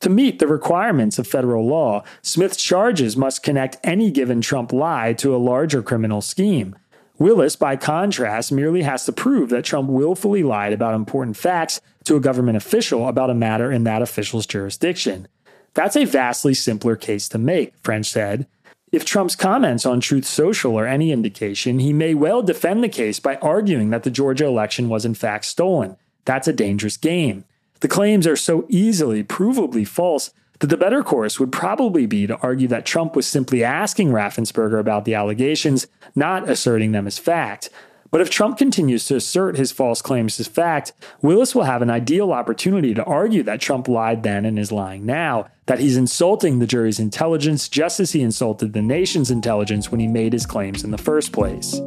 To 0.01 0.11
meet 0.11 0.39
the 0.39 0.47
requirements 0.47 1.19
of 1.19 1.27
federal 1.27 1.67
law, 1.67 2.05
Smith's 2.21 2.63
charges 2.63 3.17
must 3.17 3.43
connect 3.43 3.79
any 3.83 4.11
given 4.11 4.43
Trump 4.43 4.71
lie 4.71 5.15
to 5.15 5.35
a 5.35 5.39
larger 5.39 5.83
criminal 5.83 6.21
scheme. 6.21 6.77
Willis, 7.21 7.55
by 7.55 7.77
contrast, 7.77 8.51
merely 8.51 8.81
has 8.81 9.05
to 9.05 9.13
prove 9.13 9.51
that 9.51 9.67
Trump 9.67 9.91
willfully 9.91 10.43
lied 10.43 10.73
about 10.73 10.95
important 10.95 11.37
facts 11.37 11.79
to 12.05 12.17
a 12.17 12.21
government 12.21 12.57
official 12.57 13.07
about 13.07 13.29
a 13.29 13.35
matter 13.35 13.71
in 13.71 13.85
that 13.85 14.01
official's 14.01 14.47
jurisdiction. 14.47 15.29
That's 15.75 15.97
a 15.97 16.07
vastly 16.07 16.55
simpler 16.55 16.97
case 16.97 17.29
to 17.29 17.39
make, 17.39 17.75
French 17.83 18.07
said. 18.07 18.47
If 18.91 19.05
Trump's 19.05 19.37
comments 19.37 19.85
on 19.85 20.01
Truth 20.01 20.25
Social 20.25 20.79
are 20.79 20.87
any 20.87 21.13
indication, 21.13 21.79
he 21.79 21.93
may 21.93 22.15
well 22.15 22.43
defend 22.43 22.83
the 22.83 22.89
case 22.89 23.21
by 23.21 23.37
arguing 23.37 23.91
that 23.91 24.03
the 24.03 24.11
Georgia 24.11 24.47
election 24.47 24.89
was 24.89 25.05
in 25.05 25.15
fact 25.15 25.45
stolen. 25.45 25.99
That's 26.25 26.49
a 26.49 26.55
dangerous 26.55 26.97
game. 26.97 27.45
The 27.81 27.89
claims 27.89 28.27
are 28.27 28.35
so 28.35 28.65
easily 28.71 29.23
provably 29.23 29.87
false 29.87 30.33
that 30.61 30.69
the 30.69 30.77
better 30.77 31.03
course 31.03 31.41
would 31.41 31.53
probably 31.53 32.07
be 32.07 32.27
to 32.27 32.39
argue 32.39 32.69
that 32.69 32.87
Trump 32.87 33.17
was 33.17 33.27
simply 33.27 33.65
asking 33.65 34.11
Raffensperger 34.11 34.79
about 34.79 35.05
the 35.05 35.15
allegations, 35.15 35.87
not 36.15 36.49
asserting 36.49 36.93
them 36.93 37.07
as 37.07 37.19
fact. 37.19 37.71
But 38.11 38.21
if 38.21 38.29
Trump 38.29 38.59
continues 38.59 39.07
to 39.07 39.17
assert 39.17 39.57
his 39.57 39.73
false 39.73 40.03
claims 40.03 40.39
as 40.41 40.49
fact, 40.49 40.93
Willis 41.23 41.55
will 41.55 41.63
have 41.63 41.81
an 41.81 41.91
ideal 41.91 42.33
opportunity 42.33 42.93
to 42.93 43.05
argue 43.05 43.43
that 43.45 43.61
Trump 43.61 43.87
lied 43.89 44.23
then 44.23 44.45
and 44.45 44.59
is 44.59 44.73
lying 44.73 45.07
now, 45.07 45.49
that 45.67 45.79
he's 45.79 45.97
insulting 45.97 46.59
the 46.59 46.67
jury's 46.67 46.99
intelligence 46.99 47.69
just 47.69 48.01
as 48.01 48.13
he 48.13 48.21
insulted 48.21 48.73
the 48.73 48.83
nation's 48.83 49.31
intelligence 49.31 49.91
when 49.91 50.01
he 50.01 50.09
made 50.09 50.33
his 50.33 50.45
claims 50.45 50.83
in 50.83 50.91
the 50.91 50.99
first 50.99 51.33
place. 51.33 51.81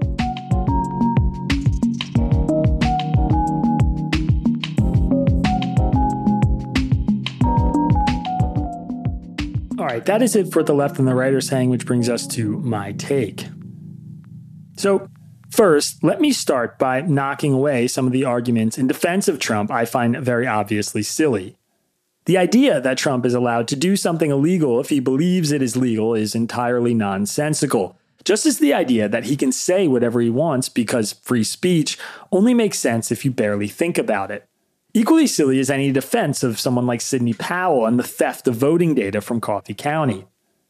Right, 9.94 10.06
that 10.06 10.22
is 10.22 10.36
it 10.36 10.52
for 10.52 10.64
the 10.64 10.74
left 10.74 11.00
and 11.00 11.08
the 11.08 11.16
right 11.16 11.34
are 11.34 11.42
saying, 11.42 11.70
which 11.70 11.86
brings 11.86 12.10
us 12.10 12.28
to 12.28 12.60
my 12.60 12.92
take. 12.94 13.48
So, 14.78 15.08
First, 15.50 16.04
let 16.04 16.20
me 16.20 16.32
start 16.32 16.80
by 16.80 17.02
knocking 17.02 17.54
away 17.54 17.88
some 17.88 18.08
of 18.08 18.12
the 18.12 18.26
arguments 18.26 18.80
in 18.80 18.88
defense 18.88 19.28
of 19.28 19.38
Trump 19.38 19.70
I 19.70 19.86
find 19.86 20.18
very 20.18 20.48
obviously 20.48 21.04
silly. 21.04 21.58
The 22.26 22.40
idea 22.40 22.82
that 22.82 22.98
Trump 22.98 23.24
is 23.24 23.36
allowed 23.36 23.68
to 23.68 23.76
do 23.76 23.96
something 23.96 24.32
illegal 24.32 24.80
if 24.80 24.90
he 24.90 25.00
believes 25.00 25.52
it 25.52 25.62
is 25.62 25.78
legal 25.78 26.16
is 26.16 26.34
entirely 26.34 26.96
nonsensical. 26.96 28.00
Just 28.26 28.48
as 28.48 28.58
the 28.58 28.74
idea 28.74 29.08
that 29.08 29.26
he 29.26 29.36
can 29.36 29.52
say 29.52 29.88
whatever 29.88 30.22
he 30.22 30.30
wants 30.32 30.70
because 30.70 31.14
free 31.22 31.44
speech 31.44 32.00
only 32.32 32.56
makes 32.56 32.80
sense 32.80 33.12
if 33.12 33.24
you 33.24 33.30
barely 33.30 33.68
think 33.68 34.00
about 34.00 34.32
it. 34.32 34.48
Equally 34.96 35.26
silly 35.26 35.58
is 35.58 35.72
any 35.72 35.92
defense 35.92 36.44
of 36.44 36.60
someone 36.60 36.86
like 36.86 37.02
Sidney 37.02 37.34
Powell 37.34 37.88
and 37.88 37.98
the 37.98 38.04
theft 38.04 38.48
of 38.48 38.54
voting 38.54 38.94
data 38.94 39.22
from 39.22 39.42
Coffee 39.42 39.74
County. 39.74 40.28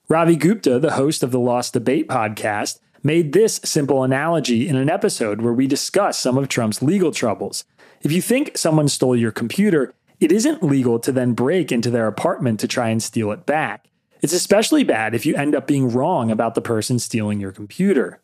Ravi 0.07 0.38
Gupta, 0.38 0.79
the 0.79 0.93
host 0.93 1.23
of 1.23 1.31
the 1.31 1.41
Lost 1.41 1.73
Debate 1.73 2.07
podcast, 2.07 2.79
made 3.03 3.33
this 3.33 3.59
simple 3.65 4.01
analogy 4.01 4.65
in 4.65 4.77
an 4.77 4.89
episode 4.89 5.41
where 5.41 5.51
we 5.51 5.67
discuss 5.67 6.17
some 6.17 6.38
of 6.38 6.47
Trump's 6.47 6.81
legal 6.81 7.12
troubles. 7.12 7.65
If 8.01 8.13
you 8.13 8.21
think 8.21 8.57
someone 8.57 8.88
stole 8.88 9.17
your 9.17 9.33
computer, 9.33 9.93
it 10.21 10.31
isn't 10.31 10.63
legal 10.63 10.99
to 10.99 11.12
then 11.12 11.33
break 11.33 11.69
into 11.69 11.89
their 11.89 12.07
apartment 12.07 12.62
to 12.62 12.67
try 12.67 12.88
and 12.88 13.03
steal 13.03 13.29
it 13.33 13.45
back. 13.45 13.88
It's 14.21 14.31
especially 14.31 14.86
bad 14.86 15.13
if 15.13 15.25
you 15.25 15.36
end 15.36 15.53
up 15.53 15.67
being 15.67 15.91
wrong 15.91 16.31
about 16.31 16.55
the 16.55 16.62
person 16.62 16.97
stealing 16.97 17.41
your 17.41 17.51
computer. 17.51 18.21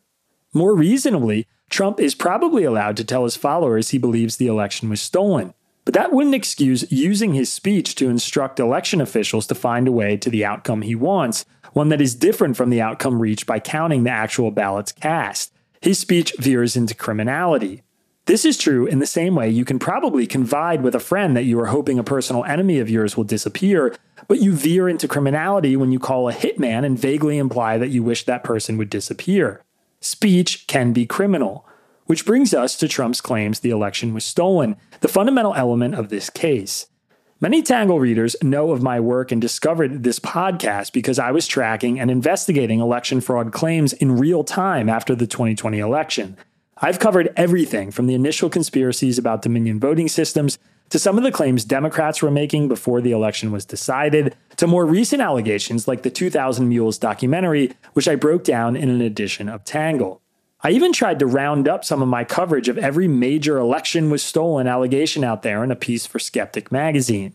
More 0.54 0.74
reasonably, 0.74 1.46
Trump 1.68 2.00
is 2.00 2.14
probably 2.14 2.64
allowed 2.64 2.96
to 2.96 3.04
tell 3.04 3.24
his 3.24 3.36
followers 3.36 3.90
he 3.90 3.98
believes 3.98 4.38
the 4.38 4.46
election 4.46 4.88
was 4.88 5.02
stolen. 5.02 5.52
But 5.90 6.00
that 6.00 6.12
wouldn't 6.12 6.36
excuse 6.36 6.86
using 6.92 7.34
his 7.34 7.52
speech 7.52 7.96
to 7.96 8.08
instruct 8.08 8.60
election 8.60 9.00
officials 9.00 9.48
to 9.48 9.56
find 9.56 9.88
a 9.88 9.92
way 9.92 10.16
to 10.18 10.30
the 10.30 10.44
outcome 10.44 10.82
he 10.82 10.94
wants, 10.94 11.44
one 11.72 11.88
that 11.88 12.00
is 12.00 12.14
different 12.14 12.56
from 12.56 12.70
the 12.70 12.80
outcome 12.80 13.20
reached 13.20 13.44
by 13.44 13.58
counting 13.58 14.04
the 14.04 14.10
actual 14.10 14.52
ballots 14.52 14.92
cast. 14.92 15.52
His 15.80 15.98
speech 15.98 16.32
veers 16.38 16.76
into 16.76 16.94
criminality. 16.94 17.82
This 18.26 18.44
is 18.44 18.56
true 18.56 18.86
in 18.86 19.00
the 19.00 19.04
same 19.04 19.34
way 19.34 19.50
you 19.50 19.64
can 19.64 19.80
probably 19.80 20.28
confide 20.28 20.82
with 20.82 20.94
a 20.94 21.00
friend 21.00 21.36
that 21.36 21.42
you 21.42 21.58
are 21.58 21.66
hoping 21.66 21.98
a 21.98 22.04
personal 22.04 22.44
enemy 22.44 22.78
of 22.78 22.88
yours 22.88 23.16
will 23.16 23.24
disappear, 23.24 23.96
but 24.28 24.40
you 24.40 24.52
veer 24.52 24.88
into 24.88 25.08
criminality 25.08 25.74
when 25.74 25.90
you 25.90 25.98
call 25.98 26.28
a 26.28 26.32
hitman 26.32 26.86
and 26.86 27.00
vaguely 27.00 27.36
imply 27.36 27.78
that 27.78 27.88
you 27.88 28.04
wish 28.04 28.26
that 28.26 28.44
person 28.44 28.76
would 28.76 28.90
disappear. 28.90 29.64
Speech 29.98 30.68
can 30.68 30.92
be 30.92 31.04
criminal. 31.04 31.66
Which 32.10 32.26
brings 32.26 32.52
us 32.52 32.74
to 32.78 32.88
Trump's 32.88 33.20
claims 33.20 33.60
the 33.60 33.70
election 33.70 34.12
was 34.12 34.24
stolen, 34.24 34.74
the 34.98 35.06
fundamental 35.06 35.54
element 35.54 35.94
of 35.94 36.08
this 36.08 36.28
case. 36.28 36.88
Many 37.40 37.62
Tangle 37.62 38.00
readers 38.00 38.34
know 38.42 38.72
of 38.72 38.82
my 38.82 38.98
work 38.98 39.30
and 39.30 39.40
discovered 39.40 40.02
this 40.02 40.18
podcast 40.18 40.92
because 40.92 41.20
I 41.20 41.30
was 41.30 41.46
tracking 41.46 42.00
and 42.00 42.10
investigating 42.10 42.80
election 42.80 43.20
fraud 43.20 43.52
claims 43.52 43.92
in 43.92 44.18
real 44.18 44.42
time 44.42 44.88
after 44.88 45.14
the 45.14 45.28
2020 45.28 45.78
election. 45.78 46.36
I've 46.78 46.98
covered 46.98 47.32
everything 47.36 47.92
from 47.92 48.08
the 48.08 48.14
initial 48.14 48.50
conspiracies 48.50 49.16
about 49.16 49.42
Dominion 49.42 49.78
voting 49.78 50.08
systems 50.08 50.58
to 50.88 50.98
some 50.98 51.16
of 51.16 51.22
the 51.22 51.30
claims 51.30 51.64
Democrats 51.64 52.20
were 52.20 52.32
making 52.32 52.66
before 52.66 53.00
the 53.00 53.12
election 53.12 53.52
was 53.52 53.64
decided, 53.64 54.34
to 54.56 54.66
more 54.66 54.84
recent 54.84 55.22
allegations 55.22 55.86
like 55.86 56.02
the 56.02 56.10
2000 56.10 56.68
Mules 56.68 56.98
documentary, 56.98 57.70
which 57.92 58.08
I 58.08 58.16
broke 58.16 58.42
down 58.42 58.74
in 58.74 58.88
an 58.88 59.00
edition 59.00 59.48
of 59.48 59.62
Tangle. 59.62 60.20
I 60.62 60.72
even 60.72 60.92
tried 60.92 61.18
to 61.20 61.26
round 61.26 61.68
up 61.68 61.86
some 61.86 62.02
of 62.02 62.08
my 62.08 62.22
coverage 62.22 62.68
of 62.68 62.76
every 62.76 63.08
major 63.08 63.56
election 63.56 64.10
was 64.10 64.22
stolen 64.22 64.66
allegation 64.66 65.24
out 65.24 65.42
there 65.42 65.64
in 65.64 65.70
a 65.70 65.76
piece 65.76 66.04
for 66.04 66.18
Skeptic 66.18 66.70
magazine. 66.70 67.34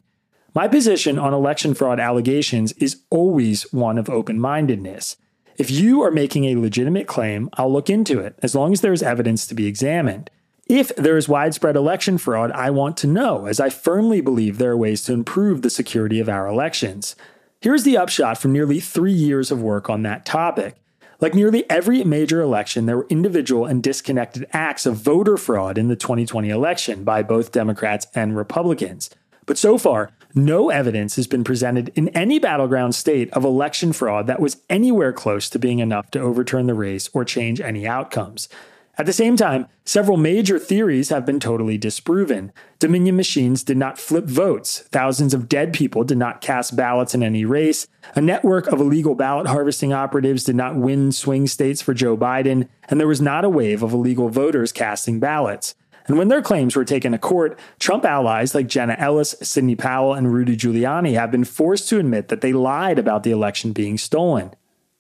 My 0.54 0.68
position 0.68 1.18
on 1.18 1.34
election 1.34 1.74
fraud 1.74 2.00
allegations 2.00 2.72
is 2.74 3.02
always 3.10 3.64
one 3.74 3.98
of 3.98 4.12
open 4.12 4.40
mindedness. 4.40 5.18
If 5.58 5.72
you 5.72 6.04
are 6.04 6.12
making 6.12 6.46
a 6.46 6.56
legitimate 6.56 7.08
claim, 7.08 7.50
I'll 7.54 7.72
look 7.72 7.90
into 7.90 8.20
it, 8.20 8.38
as 8.44 8.54
long 8.54 8.74
as 8.74 8.82
there 8.82 8.94
is 8.94 9.02
evidence 9.02 9.48
to 9.48 9.56
be 9.56 9.66
examined. 9.66 10.30
If 10.68 10.96
there 10.96 11.18
is 11.18 11.28
widespread 11.28 11.76
election 11.76 12.20
fraud, 12.20 12.52
I 12.52 12.70
want 12.70 12.96
to 12.98 13.08
know, 13.08 13.48
as 13.48 13.60
I 13.60 13.70
firmly 13.70 14.22
believe 14.22 14.60
there 14.60 14.72
are 14.72 14.78
ways 14.78 15.04
to 15.06 15.14
improve 15.14 15.62
the 15.62 15.70
security 15.70 16.20
of 16.20 16.30
our 16.30 16.48
elections. 16.48 17.16
Here's 17.60 17.84
the 17.84 17.98
upshot 17.98 18.38
from 18.38 18.54
nearly 18.54 18.80
three 18.80 19.14
years 19.14 19.50
of 19.50 19.62
work 19.62 19.90
on 19.90 20.04
that 20.04 20.26
topic. 20.26 20.76
Like 21.22 21.34
nearly 21.34 21.70
every 21.70 22.04
major 22.04 22.42
election, 22.42 22.86
there 22.86 22.98
were 22.98 23.08
individual 23.10 23.66
and 23.66 23.82
disconnected 23.82 24.48
acts 24.52 24.86
of 24.86 24.98
voter 24.98 25.38
fraud 25.38 25.78
in 25.78 25.88
the 25.88 25.96
2020 25.96 26.50
election 26.50 27.04
by 27.04 27.24
both 27.24 27.52
Democrats 27.52 28.08
and 28.14 28.36
Republicans. 28.36 29.10
But 29.46 29.58
so 29.58 29.78
far, 29.78 30.12
no 30.34 30.70
evidence 30.70 31.16
has 31.16 31.28
been 31.28 31.44
presented 31.44 31.92
in 31.96 32.10
any 32.10 32.40
battleground 32.40 32.96
state 32.96 33.32
of 33.32 33.46
election 33.46 33.94
fraud 33.94 34.28
that 34.28 34.42
was 34.42 34.58
anywhere 34.70 35.14
close 35.14 35.50
to 35.52 35.60
being 35.60 35.80
enough 35.80 36.12
to 36.12 36.20
overturn 36.20 36.66
the 36.66 36.74
race 36.74 37.10
or 37.14 37.24
change 37.24 37.62
any 37.62 37.88
outcomes. 37.88 38.50
At 38.98 39.06
the 39.06 39.14
same 39.14 39.36
time, 39.36 39.68
several 39.84 40.16
major 40.16 40.58
theories 40.58 41.10
have 41.10 41.26
been 41.26 41.42
totally 41.42 41.78
disproven. 41.78 42.54
Dominion 42.80 43.18
machines 43.18 43.62
did 43.62 43.76
not 43.76 44.00
flip 44.00 44.24
votes. 44.26 44.80
Thousands 44.90 45.34
of 45.34 45.50
dead 45.50 45.74
people 45.74 46.06
did 46.06 46.18
not 46.18 46.40
cast 46.40 46.78
ballots 46.78 47.14
in 47.14 47.22
any 47.22 47.44
race. 47.44 47.88
A 48.16 48.22
network 48.22 48.68
of 48.68 48.80
illegal 48.80 49.14
ballot 49.14 49.48
harvesting 49.48 49.92
operatives 49.92 50.46
did 50.46 50.56
not 50.56 50.78
win 50.78 51.12
swing 51.12 51.46
states 51.48 51.82
for 51.82 51.94
Joe 51.94 52.16
Biden. 52.16 52.70
And 52.88 53.00
there 53.00 53.08
was 53.08 53.20
not 53.20 53.44
a 53.44 53.50
wave 53.50 53.84
of 53.84 53.92
illegal 53.92 54.30
voters 54.30 54.72
casting 54.72 55.20
ballots. 55.20 55.76
And 56.08 56.18
when 56.18 56.30
their 56.30 56.42
claims 56.42 56.76
were 56.76 56.86
taken 56.86 57.12
to 57.12 57.18
court, 57.18 57.60
Trump 57.80 58.06
allies 58.06 58.56
like 58.56 58.68
Jenna 58.68 58.96
Ellis, 58.98 59.36
Sidney 59.42 59.76
Powell, 59.76 60.14
and 60.14 60.32
Rudy 60.32 60.56
Giuliani 60.56 61.16
have 61.16 61.32
been 61.32 61.44
forced 61.44 61.90
to 61.90 62.00
admit 62.00 62.30
that 62.30 62.42
they 62.42 62.54
lied 62.54 63.00
about 63.00 63.24
the 63.24 63.32
election 63.32 63.74
being 63.74 63.98
stolen. 63.98 64.54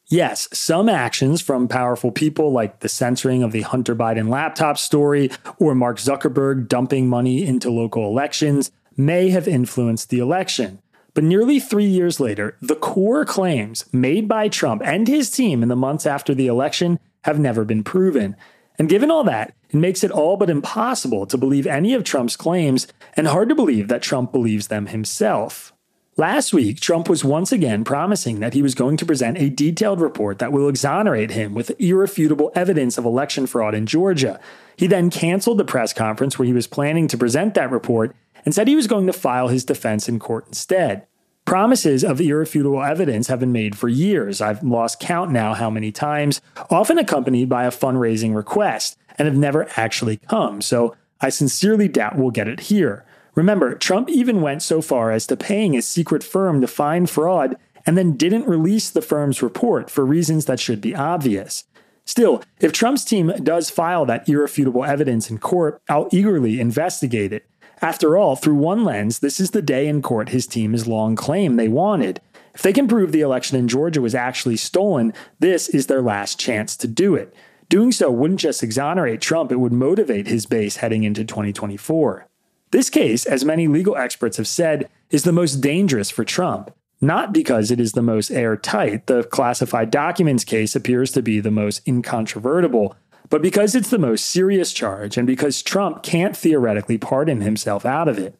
Yes, 0.07 0.47
some 0.53 0.87
actions 0.87 1.41
from 1.41 1.67
powerful 1.67 2.11
people 2.11 2.51
like 2.51 2.81
the 2.81 2.89
censoring 2.89 3.41
of 3.41 3.51
the 3.51 3.61
Hunter 3.61 3.95
Biden 3.95 4.29
laptop 4.29 4.77
story 4.77 5.31
or 5.57 5.73
Mark 5.73 5.97
Zuckerberg 5.97 6.67
dumping 6.67 7.09
money 7.09 7.43
into 7.43 7.71
local 7.71 8.05
elections 8.05 8.69
may 8.95 9.29
have 9.29 9.47
influenced 9.47 10.09
the 10.09 10.19
election. 10.19 10.79
But 11.15 11.23
nearly 11.23 11.59
three 11.59 11.85
years 11.85 12.19
later, 12.19 12.55
the 12.61 12.75
core 12.75 13.25
claims 13.25 13.85
made 13.91 14.27
by 14.27 14.47
Trump 14.47 14.83
and 14.85 15.07
his 15.07 15.31
team 15.31 15.63
in 15.63 15.69
the 15.69 15.75
months 15.75 16.05
after 16.05 16.35
the 16.35 16.47
election 16.47 16.99
have 17.23 17.39
never 17.39 17.65
been 17.65 17.83
proven. 17.83 18.35
And 18.77 18.89
given 18.89 19.09
all 19.09 19.23
that, 19.23 19.55
it 19.69 19.77
makes 19.77 20.03
it 20.03 20.11
all 20.11 20.37
but 20.37 20.51
impossible 20.51 21.25
to 21.25 21.37
believe 21.37 21.65
any 21.65 21.95
of 21.95 22.03
Trump's 22.03 22.35
claims 22.35 22.87
and 23.15 23.27
hard 23.27 23.49
to 23.49 23.55
believe 23.55 23.87
that 23.87 24.03
Trump 24.03 24.31
believes 24.31 24.67
them 24.67 24.87
himself. 24.87 25.73
Last 26.17 26.53
week, 26.53 26.79
Trump 26.79 27.09
was 27.09 27.25
once 27.25 27.51
again 27.51 27.83
promising 27.83 28.39
that 28.39 28.53
he 28.53 28.61
was 28.61 28.73
going 28.73 28.95
to 28.95 29.05
present 29.05 29.37
a 29.37 29.49
detailed 29.49 29.99
report 29.99 30.39
that 30.39 30.53
will 30.53 30.69
exonerate 30.69 31.31
him 31.31 31.53
with 31.53 31.77
irrefutable 31.77 32.53
evidence 32.55 32.97
of 32.97 33.03
election 33.03 33.45
fraud 33.45 33.75
in 33.75 33.85
Georgia. 33.85 34.39
He 34.77 34.87
then 34.87 35.09
canceled 35.09 35.57
the 35.57 35.65
press 35.65 35.91
conference 35.91 36.39
where 36.39 36.45
he 36.45 36.53
was 36.53 36.67
planning 36.67 37.09
to 37.09 37.17
present 37.17 37.53
that 37.55 37.69
report 37.69 38.15
and 38.45 38.55
said 38.55 38.69
he 38.69 38.77
was 38.77 38.87
going 38.87 39.07
to 39.07 39.13
file 39.13 39.49
his 39.49 39.65
defense 39.65 40.07
in 40.07 40.17
court 40.17 40.47
instead. 40.47 41.05
Promises 41.43 42.01
of 42.01 42.21
irrefutable 42.21 42.81
evidence 42.81 43.27
have 43.27 43.41
been 43.41 43.51
made 43.51 43.77
for 43.77 43.89
years. 43.89 44.39
I've 44.39 44.63
lost 44.63 45.01
count 45.01 45.31
now 45.31 45.53
how 45.53 45.69
many 45.69 45.91
times, 45.91 46.39
often 46.69 46.97
accompanied 46.97 47.49
by 47.49 47.65
a 47.65 47.71
fundraising 47.71 48.33
request, 48.33 48.97
and 49.17 49.25
have 49.25 49.35
never 49.35 49.67
actually 49.75 50.15
come. 50.15 50.61
So 50.61 50.95
I 51.19 51.27
sincerely 51.27 51.89
doubt 51.89 52.17
we'll 52.17 52.31
get 52.31 52.47
it 52.47 52.61
here. 52.61 53.03
Remember, 53.35 53.75
Trump 53.75 54.09
even 54.09 54.41
went 54.41 54.63
so 54.63 54.81
far 54.81 55.11
as 55.11 55.27
to 55.27 55.35
paying 55.35 55.75
a 55.75 55.81
secret 55.81 56.23
firm 56.23 56.61
to 56.61 56.67
find 56.67 57.09
fraud 57.09 57.57
and 57.85 57.97
then 57.97 58.17
didn't 58.17 58.47
release 58.47 58.89
the 58.89 59.01
firm's 59.01 59.43
report 59.43 59.89
for 59.89 60.05
reasons 60.05 60.45
that 60.45 60.59
should 60.59 60.81
be 60.81 60.95
obvious. 60.95 61.65
Still, 62.05 62.41
if 62.59 62.71
Trump's 62.71 63.03
team 63.03 63.33
does 63.43 63.69
file 63.69 64.05
that 64.05 64.27
irrefutable 64.29 64.85
evidence 64.85 65.29
in 65.29 65.37
court, 65.37 65.81
I'll 65.89 66.07
eagerly 66.11 66.59
investigate 66.59 67.33
it. 67.33 67.45
After 67.81 68.15
all, 68.15 68.35
through 68.35 68.55
one 68.55 68.85
lens, 68.85 69.19
this 69.19 69.39
is 69.39 69.51
the 69.51 69.61
day 69.61 69.87
in 69.87 70.01
court 70.01 70.29
his 70.29 70.47
team 70.47 70.71
has 70.71 70.87
long 70.87 71.15
claimed 71.15 71.59
they 71.59 71.67
wanted. 71.67 72.21
If 72.53 72.61
they 72.61 72.71
can 72.71 72.87
prove 72.87 73.11
the 73.11 73.21
election 73.21 73.57
in 73.57 73.67
Georgia 73.67 74.01
was 74.01 74.15
actually 74.15 74.55
stolen, 74.55 75.13
this 75.39 75.67
is 75.67 75.87
their 75.87 76.01
last 76.01 76.39
chance 76.39 76.77
to 76.77 76.87
do 76.87 77.15
it. 77.15 77.33
Doing 77.67 77.91
so 77.91 78.09
wouldn't 78.11 78.39
just 78.39 78.63
exonerate 78.63 79.19
Trump, 79.19 79.51
it 79.51 79.59
would 79.59 79.73
motivate 79.73 80.27
his 80.27 80.45
base 80.45 80.77
heading 80.77 81.03
into 81.03 81.25
2024. 81.25 82.27
This 82.75 82.89
case, 82.89 83.25
as 83.25 83.45
many 83.45 83.69
legal 83.69 83.95
experts 83.95 84.35
have 84.35 84.49
said, 84.49 84.89
is 85.09 85.23
the 85.23 85.31
most 85.31 85.61
dangerous 85.61 86.11
for 86.11 86.25
Trump. 86.25 86.75
Not 86.99 87.31
because 87.31 87.71
it 87.71 87.79
is 87.79 87.93
the 87.93 88.01
most 88.01 88.29
airtight, 88.29 89.07
the 89.07 89.23
classified 89.23 89.89
documents 89.91 90.43
case 90.43 90.75
appears 90.75 91.13
to 91.13 91.21
be 91.21 91.39
the 91.39 91.51
most 91.51 91.87
incontrovertible, 91.87 92.93
but 93.29 93.41
because 93.41 93.75
it's 93.75 93.91
the 93.91 93.97
most 93.97 94.25
serious 94.25 94.73
charge 94.73 95.15
and 95.15 95.25
because 95.25 95.63
Trump 95.63 96.03
can't 96.03 96.35
theoretically 96.35 96.97
pardon 96.97 97.39
himself 97.39 97.85
out 97.85 98.09
of 98.09 98.19
it. 98.19 98.37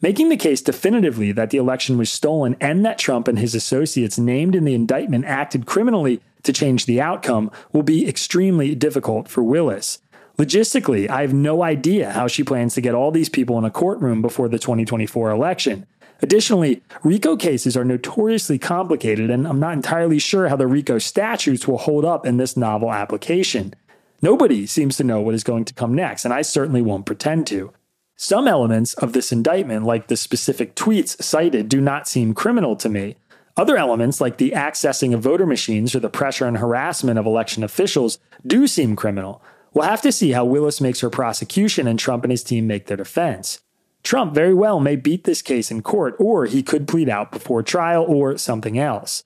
Making 0.00 0.30
the 0.30 0.38
case 0.38 0.62
definitively 0.62 1.30
that 1.32 1.50
the 1.50 1.58
election 1.58 1.98
was 1.98 2.08
stolen 2.08 2.56
and 2.62 2.86
that 2.86 2.96
Trump 2.96 3.28
and 3.28 3.38
his 3.38 3.54
associates 3.54 4.18
named 4.18 4.54
in 4.54 4.64
the 4.64 4.72
indictment 4.72 5.26
acted 5.26 5.66
criminally 5.66 6.22
to 6.44 6.54
change 6.54 6.86
the 6.86 7.02
outcome 7.02 7.50
will 7.74 7.82
be 7.82 8.08
extremely 8.08 8.74
difficult 8.74 9.28
for 9.28 9.42
Willis. 9.42 9.98
Logistically, 10.38 11.08
I 11.08 11.20
have 11.20 11.32
no 11.32 11.62
idea 11.62 12.10
how 12.10 12.26
she 12.26 12.42
plans 12.42 12.74
to 12.74 12.80
get 12.80 12.94
all 12.94 13.12
these 13.12 13.28
people 13.28 13.56
in 13.58 13.64
a 13.64 13.70
courtroom 13.70 14.20
before 14.20 14.48
the 14.48 14.58
2024 14.58 15.30
election. 15.30 15.86
Additionally, 16.22 16.82
RICO 17.04 17.36
cases 17.36 17.76
are 17.76 17.84
notoriously 17.84 18.58
complicated, 18.58 19.30
and 19.30 19.46
I'm 19.46 19.60
not 19.60 19.74
entirely 19.74 20.18
sure 20.18 20.48
how 20.48 20.56
the 20.56 20.66
RICO 20.66 20.98
statutes 20.98 21.68
will 21.68 21.78
hold 21.78 22.04
up 22.04 22.26
in 22.26 22.36
this 22.36 22.56
novel 22.56 22.92
application. 22.92 23.74
Nobody 24.22 24.66
seems 24.66 24.96
to 24.96 25.04
know 25.04 25.20
what 25.20 25.34
is 25.34 25.44
going 25.44 25.66
to 25.66 25.74
come 25.74 25.94
next, 25.94 26.24
and 26.24 26.34
I 26.34 26.42
certainly 26.42 26.82
won't 26.82 27.06
pretend 27.06 27.46
to. 27.48 27.72
Some 28.16 28.48
elements 28.48 28.94
of 28.94 29.12
this 29.12 29.32
indictment, 29.32 29.84
like 29.84 30.08
the 30.08 30.16
specific 30.16 30.74
tweets 30.74 31.20
cited, 31.22 31.68
do 31.68 31.80
not 31.80 32.08
seem 32.08 32.32
criminal 32.32 32.74
to 32.76 32.88
me. 32.88 33.16
Other 33.56 33.76
elements, 33.76 34.20
like 34.20 34.38
the 34.38 34.52
accessing 34.52 35.14
of 35.14 35.20
voter 35.20 35.46
machines 35.46 35.94
or 35.94 36.00
the 36.00 36.08
pressure 36.08 36.46
and 36.46 36.58
harassment 36.58 37.18
of 37.18 37.26
election 37.26 37.62
officials, 37.62 38.18
do 38.46 38.66
seem 38.66 38.96
criminal. 38.96 39.42
We'll 39.74 39.88
have 39.88 40.02
to 40.02 40.12
see 40.12 40.30
how 40.30 40.44
Willis 40.44 40.80
makes 40.80 41.00
her 41.00 41.10
prosecution 41.10 41.88
and 41.88 41.98
Trump 41.98 42.22
and 42.22 42.30
his 42.30 42.44
team 42.44 42.68
make 42.68 42.86
their 42.86 42.96
defense. 42.96 43.60
Trump 44.04 44.32
very 44.32 44.54
well 44.54 44.78
may 44.78 44.94
beat 44.94 45.24
this 45.24 45.42
case 45.42 45.70
in 45.70 45.82
court, 45.82 46.14
or 46.20 46.46
he 46.46 46.62
could 46.62 46.86
plead 46.86 47.08
out 47.08 47.32
before 47.32 47.62
trial 47.62 48.04
or 48.06 48.38
something 48.38 48.78
else. 48.78 49.24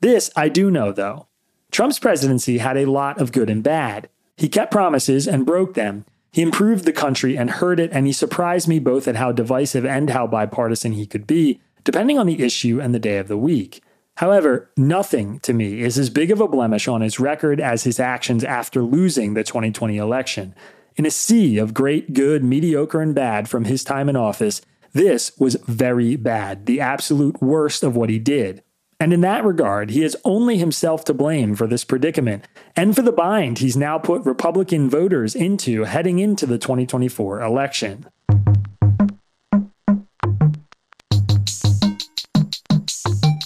This 0.00 0.30
I 0.36 0.48
do 0.48 0.70
know, 0.70 0.92
though. 0.92 1.26
Trump's 1.72 1.98
presidency 1.98 2.58
had 2.58 2.76
a 2.76 2.86
lot 2.86 3.20
of 3.20 3.32
good 3.32 3.50
and 3.50 3.62
bad. 3.62 4.08
He 4.36 4.48
kept 4.48 4.70
promises 4.70 5.26
and 5.26 5.44
broke 5.44 5.74
them. 5.74 6.04
He 6.30 6.42
improved 6.42 6.84
the 6.84 6.92
country 6.92 7.36
and 7.36 7.50
hurt 7.50 7.80
it, 7.80 7.90
and 7.92 8.06
he 8.06 8.12
surprised 8.12 8.68
me 8.68 8.78
both 8.78 9.08
at 9.08 9.16
how 9.16 9.32
divisive 9.32 9.84
and 9.84 10.10
how 10.10 10.26
bipartisan 10.26 10.92
he 10.92 11.06
could 11.06 11.26
be, 11.26 11.60
depending 11.82 12.18
on 12.18 12.26
the 12.26 12.42
issue 12.42 12.80
and 12.80 12.94
the 12.94 13.00
day 13.00 13.18
of 13.18 13.28
the 13.28 13.38
week. 13.38 13.82
However, 14.18 14.68
nothing 14.76 15.38
to 15.40 15.52
me 15.52 15.80
is 15.80 15.96
as 15.96 16.10
big 16.10 16.32
of 16.32 16.40
a 16.40 16.48
blemish 16.48 16.88
on 16.88 17.02
his 17.02 17.20
record 17.20 17.60
as 17.60 17.84
his 17.84 18.00
actions 18.00 18.42
after 18.42 18.82
losing 18.82 19.34
the 19.34 19.44
2020 19.44 19.96
election. 19.96 20.56
In 20.96 21.06
a 21.06 21.10
sea 21.10 21.56
of 21.56 21.72
great, 21.72 22.14
good, 22.14 22.42
mediocre, 22.42 23.00
and 23.00 23.14
bad 23.14 23.48
from 23.48 23.66
his 23.66 23.84
time 23.84 24.08
in 24.08 24.16
office, 24.16 24.60
this 24.92 25.30
was 25.38 25.54
very 25.68 26.16
bad, 26.16 26.66
the 26.66 26.80
absolute 26.80 27.40
worst 27.40 27.84
of 27.84 27.94
what 27.94 28.10
he 28.10 28.18
did. 28.18 28.64
And 28.98 29.12
in 29.12 29.20
that 29.20 29.44
regard, 29.44 29.90
he 29.90 30.00
has 30.00 30.16
only 30.24 30.58
himself 30.58 31.04
to 31.04 31.14
blame 31.14 31.54
for 31.54 31.68
this 31.68 31.84
predicament 31.84 32.48
and 32.74 32.96
for 32.96 33.02
the 33.02 33.12
bind 33.12 33.60
he's 33.60 33.76
now 33.76 33.98
put 33.98 34.26
Republican 34.26 34.90
voters 34.90 35.36
into 35.36 35.84
heading 35.84 36.18
into 36.18 36.44
the 36.44 36.58
2024 36.58 37.40
election. 37.40 38.04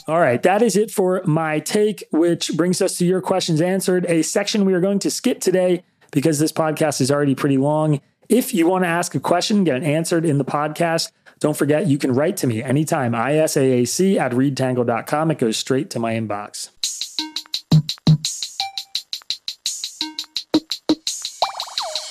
All 0.08 0.18
right, 0.18 0.42
that 0.42 0.62
is 0.62 0.76
it 0.76 0.90
for 0.90 1.22
my 1.24 1.60
take, 1.60 2.02
which 2.10 2.56
brings 2.56 2.82
us 2.82 2.98
to 2.98 3.06
your 3.06 3.20
questions 3.20 3.60
answered, 3.60 4.04
a 4.08 4.22
section 4.22 4.64
we 4.64 4.74
are 4.74 4.80
going 4.80 4.98
to 4.98 5.10
skip 5.12 5.40
today 5.40 5.84
because 6.10 6.40
this 6.40 6.50
podcast 6.50 7.00
is 7.00 7.12
already 7.12 7.36
pretty 7.36 7.56
long. 7.56 8.00
If 8.28 8.52
you 8.52 8.66
want 8.66 8.82
to 8.82 8.88
ask 8.88 9.14
a 9.14 9.20
question, 9.20 9.62
get 9.62 9.76
it 9.76 9.84
answered 9.84 10.24
in 10.24 10.38
the 10.38 10.44
podcast, 10.44 11.12
don't 11.38 11.56
forget 11.56 11.86
you 11.86 11.98
can 11.98 12.14
write 12.14 12.36
to 12.38 12.48
me 12.48 12.64
anytime, 12.64 13.14
isaac 13.14 14.18
at 14.18 14.32
readtangle.com. 14.32 15.30
It 15.30 15.38
goes 15.38 15.56
straight 15.56 15.90
to 15.90 16.00
my 16.00 16.14
inbox. 16.14 16.70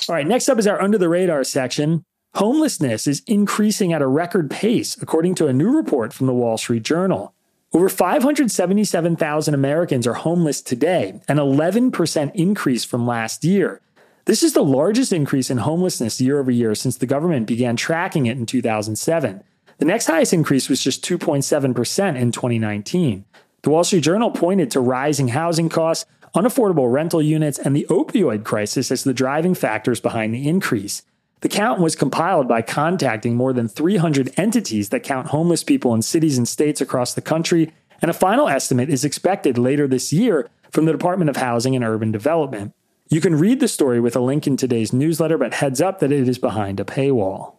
All 0.07 0.15
right, 0.15 0.27
next 0.27 0.47
up 0.47 0.59
is 0.59 0.67
our 0.67 0.81
under 0.81 0.97
the 0.97 1.09
radar 1.09 1.43
section. 1.43 2.03
Homelessness 2.35 3.05
is 3.05 3.21
increasing 3.27 3.91
at 3.91 4.01
a 4.01 4.07
record 4.07 4.49
pace, 4.49 4.95
according 5.01 5.35
to 5.35 5.47
a 5.47 5.53
new 5.53 5.75
report 5.75 6.13
from 6.13 6.27
the 6.27 6.33
Wall 6.33 6.57
Street 6.57 6.83
Journal. 6.83 7.33
Over 7.73 7.87
577,000 7.87 9.53
Americans 9.53 10.05
are 10.05 10.13
homeless 10.13 10.61
today, 10.61 11.21
an 11.29 11.37
11% 11.37 12.35
increase 12.35 12.83
from 12.83 13.07
last 13.07 13.45
year. 13.45 13.79
This 14.25 14.43
is 14.43 14.51
the 14.51 14.63
largest 14.63 15.13
increase 15.13 15.49
in 15.49 15.59
homelessness 15.59 16.19
year 16.19 16.39
over 16.39 16.51
year 16.51 16.75
since 16.75 16.97
the 16.97 17.05
government 17.05 17.47
began 17.47 17.77
tracking 17.77 18.25
it 18.25 18.37
in 18.37 18.45
2007. 18.45 19.41
The 19.77 19.85
next 19.85 20.07
highest 20.07 20.33
increase 20.33 20.67
was 20.67 20.83
just 20.83 21.05
2.7% 21.05 22.17
in 22.17 22.31
2019. 22.33 23.23
The 23.61 23.69
Wall 23.69 23.85
Street 23.85 24.03
Journal 24.03 24.31
pointed 24.31 24.69
to 24.71 24.81
rising 24.81 25.29
housing 25.29 25.69
costs, 25.69 26.05
unaffordable 26.35 26.91
rental 26.91 27.21
units, 27.21 27.57
and 27.57 27.73
the 27.73 27.87
opioid 27.89 28.43
crisis 28.43 28.91
as 28.91 29.05
the 29.05 29.13
driving 29.13 29.55
factors 29.55 30.01
behind 30.01 30.33
the 30.33 30.45
increase. 30.47 31.03
The 31.41 31.49
count 31.49 31.79
was 31.79 31.95
compiled 31.95 32.47
by 32.47 32.61
contacting 32.61 33.35
more 33.35 33.51
than 33.51 33.67
300 33.67 34.31
entities 34.37 34.89
that 34.89 35.01
count 35.01 35.29
homeless 35.29 35.63
people 35.63 35.95
in 35.95 36.03
cities 36.03 36.37
and 36.37 36.47
states 36.47 36.81
across 36.81 37.15
the 37.15 37.21
country, 37.21 37.73
and 37.99 38.11
a 38.11 38.13
final 38.13 38.47
estimate 38.47 38.91
is 38.91 39.03
expected 39.03 39.57
later 39.57 39.87
this 39.87 40.13
year 40.13 40.47
from 40.69 40.85
the 40.85 40.91
Department 40.91 41.31
of 41.31 41.37
Housing 41.37 41.75
and 41.75 41.83
Urban 41.83 42.11
Development. 42.11 42.75
You 43.09 43.21
can 43.21 43.33
read 43.33 43.59
the 43.59 43.67
story 43.67 43.99
with 43.99 44.15
a 44.15 44.19
link 44.19 44.45
in 44.45 44.55
today's 44.55 44.93
newsletter, 44.93 45.39
but 45.39 45.55
heads 45.55 45.81
up 45.81 45.97
that 45.99 46.11
it 46.11 46.29
is 46.29 46.37
behind 46.37 46.79
a 46.79 46.85
paywall. 46.85 47.55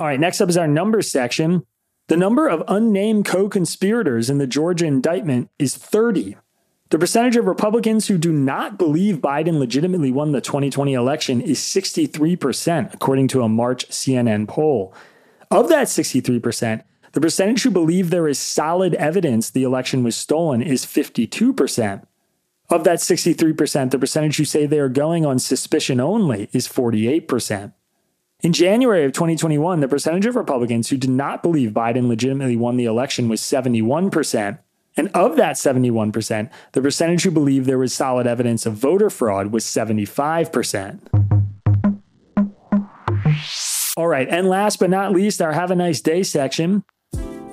All 0.00 0.08
right, 0.08 0.18
next 0.18 0.40
up 0.40 0.48
is 0.48 0.56
our 0.56 0.66
numbers 0.66 1.08
section. 1.08 1.64
The 2.08 2.16
number 2.16 2.48
of 2.48 2.64
unnamed 2.66 3.24
co 3.24 3.48
conspirators 3.48 4.28
in 4.28 4.38
the 4.38 4.48
Georgia 4.48 4.86
indictment 4.86 5.48
is 5.60 5.76
30. 5.76 6.36
The 6.92 6.98
percentage 6.98 7.36
of 7.36 7.46
Republicans 7.46 8.08
who 8.08 8.18
do 8.18 8.30
not 8.30 8.76
believe 8.76 9.22
Biden 9.22 9.58
legitimately 9.58 10.12
won 10.12 10.32
the 10.32 10.42
2020 10.42 10.92
election 10.92 11.40
is 11.40 11.58
63%, 11.58 12.92
according 12.92 13.28
to 13.28 13.40
a 13.40 13.48
March 13.48 13.88
CNN 13.88 14.46
poll. 14.46 14.92
Of 15.50 15.70
that 15.70 15.86
63%, 15.86 16.82
the 17.12 17.20
percentage 17.22 17.62
who 17.62 17.70
believe 17.70 18.10
there 18.10 18.28
is 18.28 18.38
solid 18.38 18.92
evidence 18.96 19.48
the 19.48 19.62
election 19.62 20.04
was 20.04 20.16
stolen 20.16 20.60
is 20.60 20.84
52%. 20.84 22.04
Of 22.68 22.84
that 22.84 22.98
63%, 22.98 23.90
the 23.90 23.98
percentage 23.98 24.36
who 24.36 24.44
say 24.44 24.66
they 24.66 24.78
are 24.78 24.90
going 24.90 25.24
on 25.24 25.38
suspicion 25.38 25.98
only 25.98 26.50
is 26.52 26.68
48%. 26.68 27.72
In 28.42 28.52
January 28.52 29.06
of 29.06 29.12
2021, 29.12 29.80
the 29.80 29.88
percentage 29.88 30.26
of 30.26 30.36
Republicans 30.36 30.90
who 30.90 30.98
did 30.98 31.08
not 31.08 31.42
believe 31.42 31.70
Biden 31.70 32.08
legitimately 32.08 32.58
won 32.58 32.76
the 32.76 32.84
election 32.84 33.30
was 33.30 33.40
71%, 33.40 34.58
and 34.96 35.08
of 35.08 35.36
that 35.36 35.56
71%, 35.56 36.50
the 36.72 36.82
percentage 36.82 37.22
who 37.22 37.30
believed 37.30 37.66
there 37.66 37.78
was 37.78 37.92
solid 37.92 38.26
evidence 38.26 38.66
of 38.66 38.74
voter 38.74 39.10
fraud 39.10 39.52
was 39.52 39.64
75%. 39.64 41.00
All 43.96 44.08
right, 44.08 44.28
and 44.28 44.48
last 44.48 44.78
but 44.78 44.90
not 44.90 45.12
least, 45.12 45.42
our 45.42 45.52
Have 45.52 45.70
a 45.70 45.76
Nice 45.76 46.00
Day 46.00 46.22
section. 46.22 46.84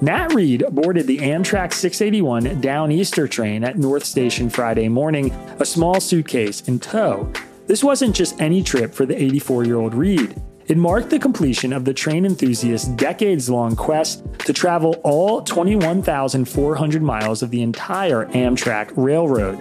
Nat 0.02 0.34
Reed 0.34 0.64
boarded 0.72 1.08
the 1.08 1.18
Amtrak 1.18 1.74
681 1.74 2.62
Downeaster 2.62 3.30
train 3.30 3.66
at 3.66 3.78
North 3.78 4.06
Station 4.06 4.50
Friday 4.50 4.88
morning, 4.88 5.32
a 5.60 5.66
small 5.66 6.00
suitcase 6.00 6.62
in 6.62 6.80
tow. 6.80 7.32
This 7.68 7.84
wasn't 7.84 8.16
just 8.16 8.40
any 8.40 8.64
trip 8.64 8.94
for 8.94 9.06
the 9.06 9.22
84 9.22 9.66
year 9.66 9.76
old 9.76 9.94
Reed. 9.94 10.42
It 10.70 10.78
marked 10.78 11.10
the 11.10 11.18
completion 11.18 11.74
of 11.74 11.84
the 11.84 11.96
train 11.96 12.28
enthusiast's 12.28 12.90
decades 12.90 13.50
long 13.50 13.76
quest 13.76 14.24
to 14.46 14.54
travel 14.54 15.02
all 15.04 15.42
21,400 15.42 17.02
miles 17.02 17.42
of 17.42 17.50
the 17.50 17.64
entire 17.64 18.28
Amtrak 18.28 18.92
railroad. 18.96 19.60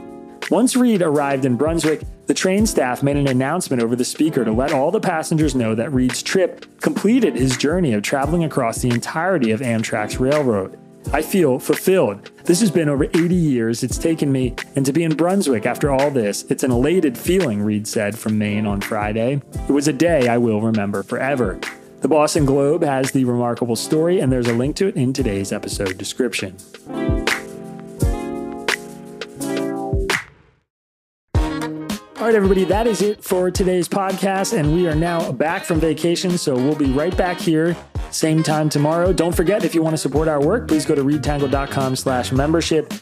Once 0.50 0.76
Reed 0.76 1.00
arrived 1.00 1.46
in 1.46 1.56
Brunswick, 1.56 2.02
the 2.26 2.34
train 2.34 2.66
staff 2.66 3.02
made 3.02 3.16
an 3.16 3.26
announcement 3.26 3.82
over 3.82 3.96
the 3.96 4.04
speaker 4.04 4.44
to 4.44 4.52
let 4.52 4.74
all 4.74 4.90
the 4.90 5.00
passengers 5.00 5.54
know 5.54 5.74
that 5.74 5.94
Reed's 5.94 6.22
trip 6.22 6.66
completed 6.82 7.34
his 7.34 7.56
journey 7.56 7.94
of 7.94 8.02
traveling 8.02 8.44
across 8.44 8.82
the 8.82 8.90
entirety 8.90 9.50
of 9.50 9.60
Amtrak's 9.60 10.20
railroad. 10.20 10.78
I 11.10 11.22
feel 11.22 11.58
fulfilled. 11.58 12.30
This 12.44 12.60
has 12.60 12.70
been 12.70 12.88
over 12.88 13.04
80 13.04 13.34
years 13.34 13.82
it's 13.82 13.96
taken 13.96 14.30
me, 14.30 14.54
and 14.76 14.84
to 14.84 14.92
be 14.92 15.04
in 15.04 15.16
Brunswick 15.16 15.64
after 15.64 15.90
all 15.90 16.10
this, 16.10 16.42
it's 16.50 16.64
an 16.64 16.70
elated 16.70 17.16
feeling, 17.16 17.62
Reed 17.62 17.88
said 17.88 18.18
from 18.18 18.36
Maine 18.36 18.66
on 18.66 18.82
Friday. 18.82 19.40
It 19.68 19.72
was 19.72 19.88
a 19.88 19.92
day 19.92 20.28
I 20.28 20.36
will 20.36 20.60
remember 20.60 21.02
forever. 21.02 21.58
The 22.02 22.08
Boston 22.08 22.44
Globe 22.44 22.82
has 22.82 23.10
the 23.10 23.24
remarkable 23.24 23.74
story, 23.74 24.20
and 24.20 24.30
there's 24.30 24.48
a 24.48 24.52
link 24.52 24.76
to 24.76 24.88
it 24.88 24.96
in 24.96 25.14
today's 25.14 25.50
episode 25.50 25.96
description. 25.96 26.56
Right, 32.28 32.36
everybody, 32.36 32.64
that 32.64 32.86
is 32.86 33.00
it 33.00 33.24
for 33.24 33.50
today's 33.50 33.88
podcast. 33.88 34.52
And 34.52 34.74
we 34.74 34.86
are 34.86 34.94
now 34.94 35.32
back 35.32 35.64
from 35.64 35.80
vacation. 35.80 36.36
So 36.36 36.54
we'll 36.54 36.74
be 36.74 36.90
right 36.90 37.16
back 37.16 37.38
here 37.38 37.74
same 38.10 38.42
time 38.42 38.68
tomorrow. 38.68 39.14
Don't 39.14 39.34
forget, 39.34 39.64
if 39.64 39.74
you 39.74 39.82
want 39.82 39.94
to 39.94 39.98
support 39.98 40.28
our 40.28 40.38
work, 40.38 40.68
please 40.68 40.84
go 40.84 40.94
to 40.94 41.02
readtangle.com 41.02 41.96
slash 41.96 42.30
membership. 42.30 42.92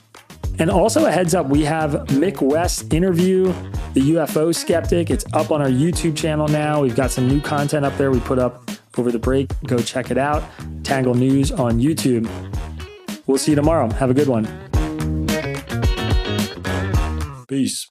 And 0.61 0.71
also 0.71 1.07
a 1.07 1.11
heads 1.11 1.35
up, 1.35 1.49
we 1.49 1.65
have 1.65 1.93
Mick 2.07 2.41
West 2.41 2.95
interview, 2.95 3.47
the 3.95 4.12
UFO 4.12 4.55
skeptic. 4.55 5.11
It's 5.11 5.25
up 5.33 5.51
on 5.51 5.61
our 5.61 5.69
YouTube 5.69 6.17
channel 6.17 6.47
now. 6.47 6.83
We've 6.83 6.95
got 6.95 7.11
some 7.11 7.27
new 7.27 7.41
content 7.41 7.85
up 7.85 7.97
there 7.97 8.12
we 8.12 8.21
put 8.21 8.39
up 8.39 8.71
over 8.97 9.11
the 9.11 9.19
break. 9.19 9.51
Go 9.67 9.79
check 9.79 10.12
it 10.12 10.19
out. 10.19 10.45
Tangle 10.85 11.15
News 11.15 11.51
on 11.51 11.81
YouTube. 11.81 12.29
We'll 13.27 13.39
see 13.39 13.51
you 13.51 13.57
tomorrow. 13.57 13.91
Have 13.91 14.11
a 14.11 14.15
good 14.15 14.29
one. 14.29 14.47
Peace. 17.49 17.91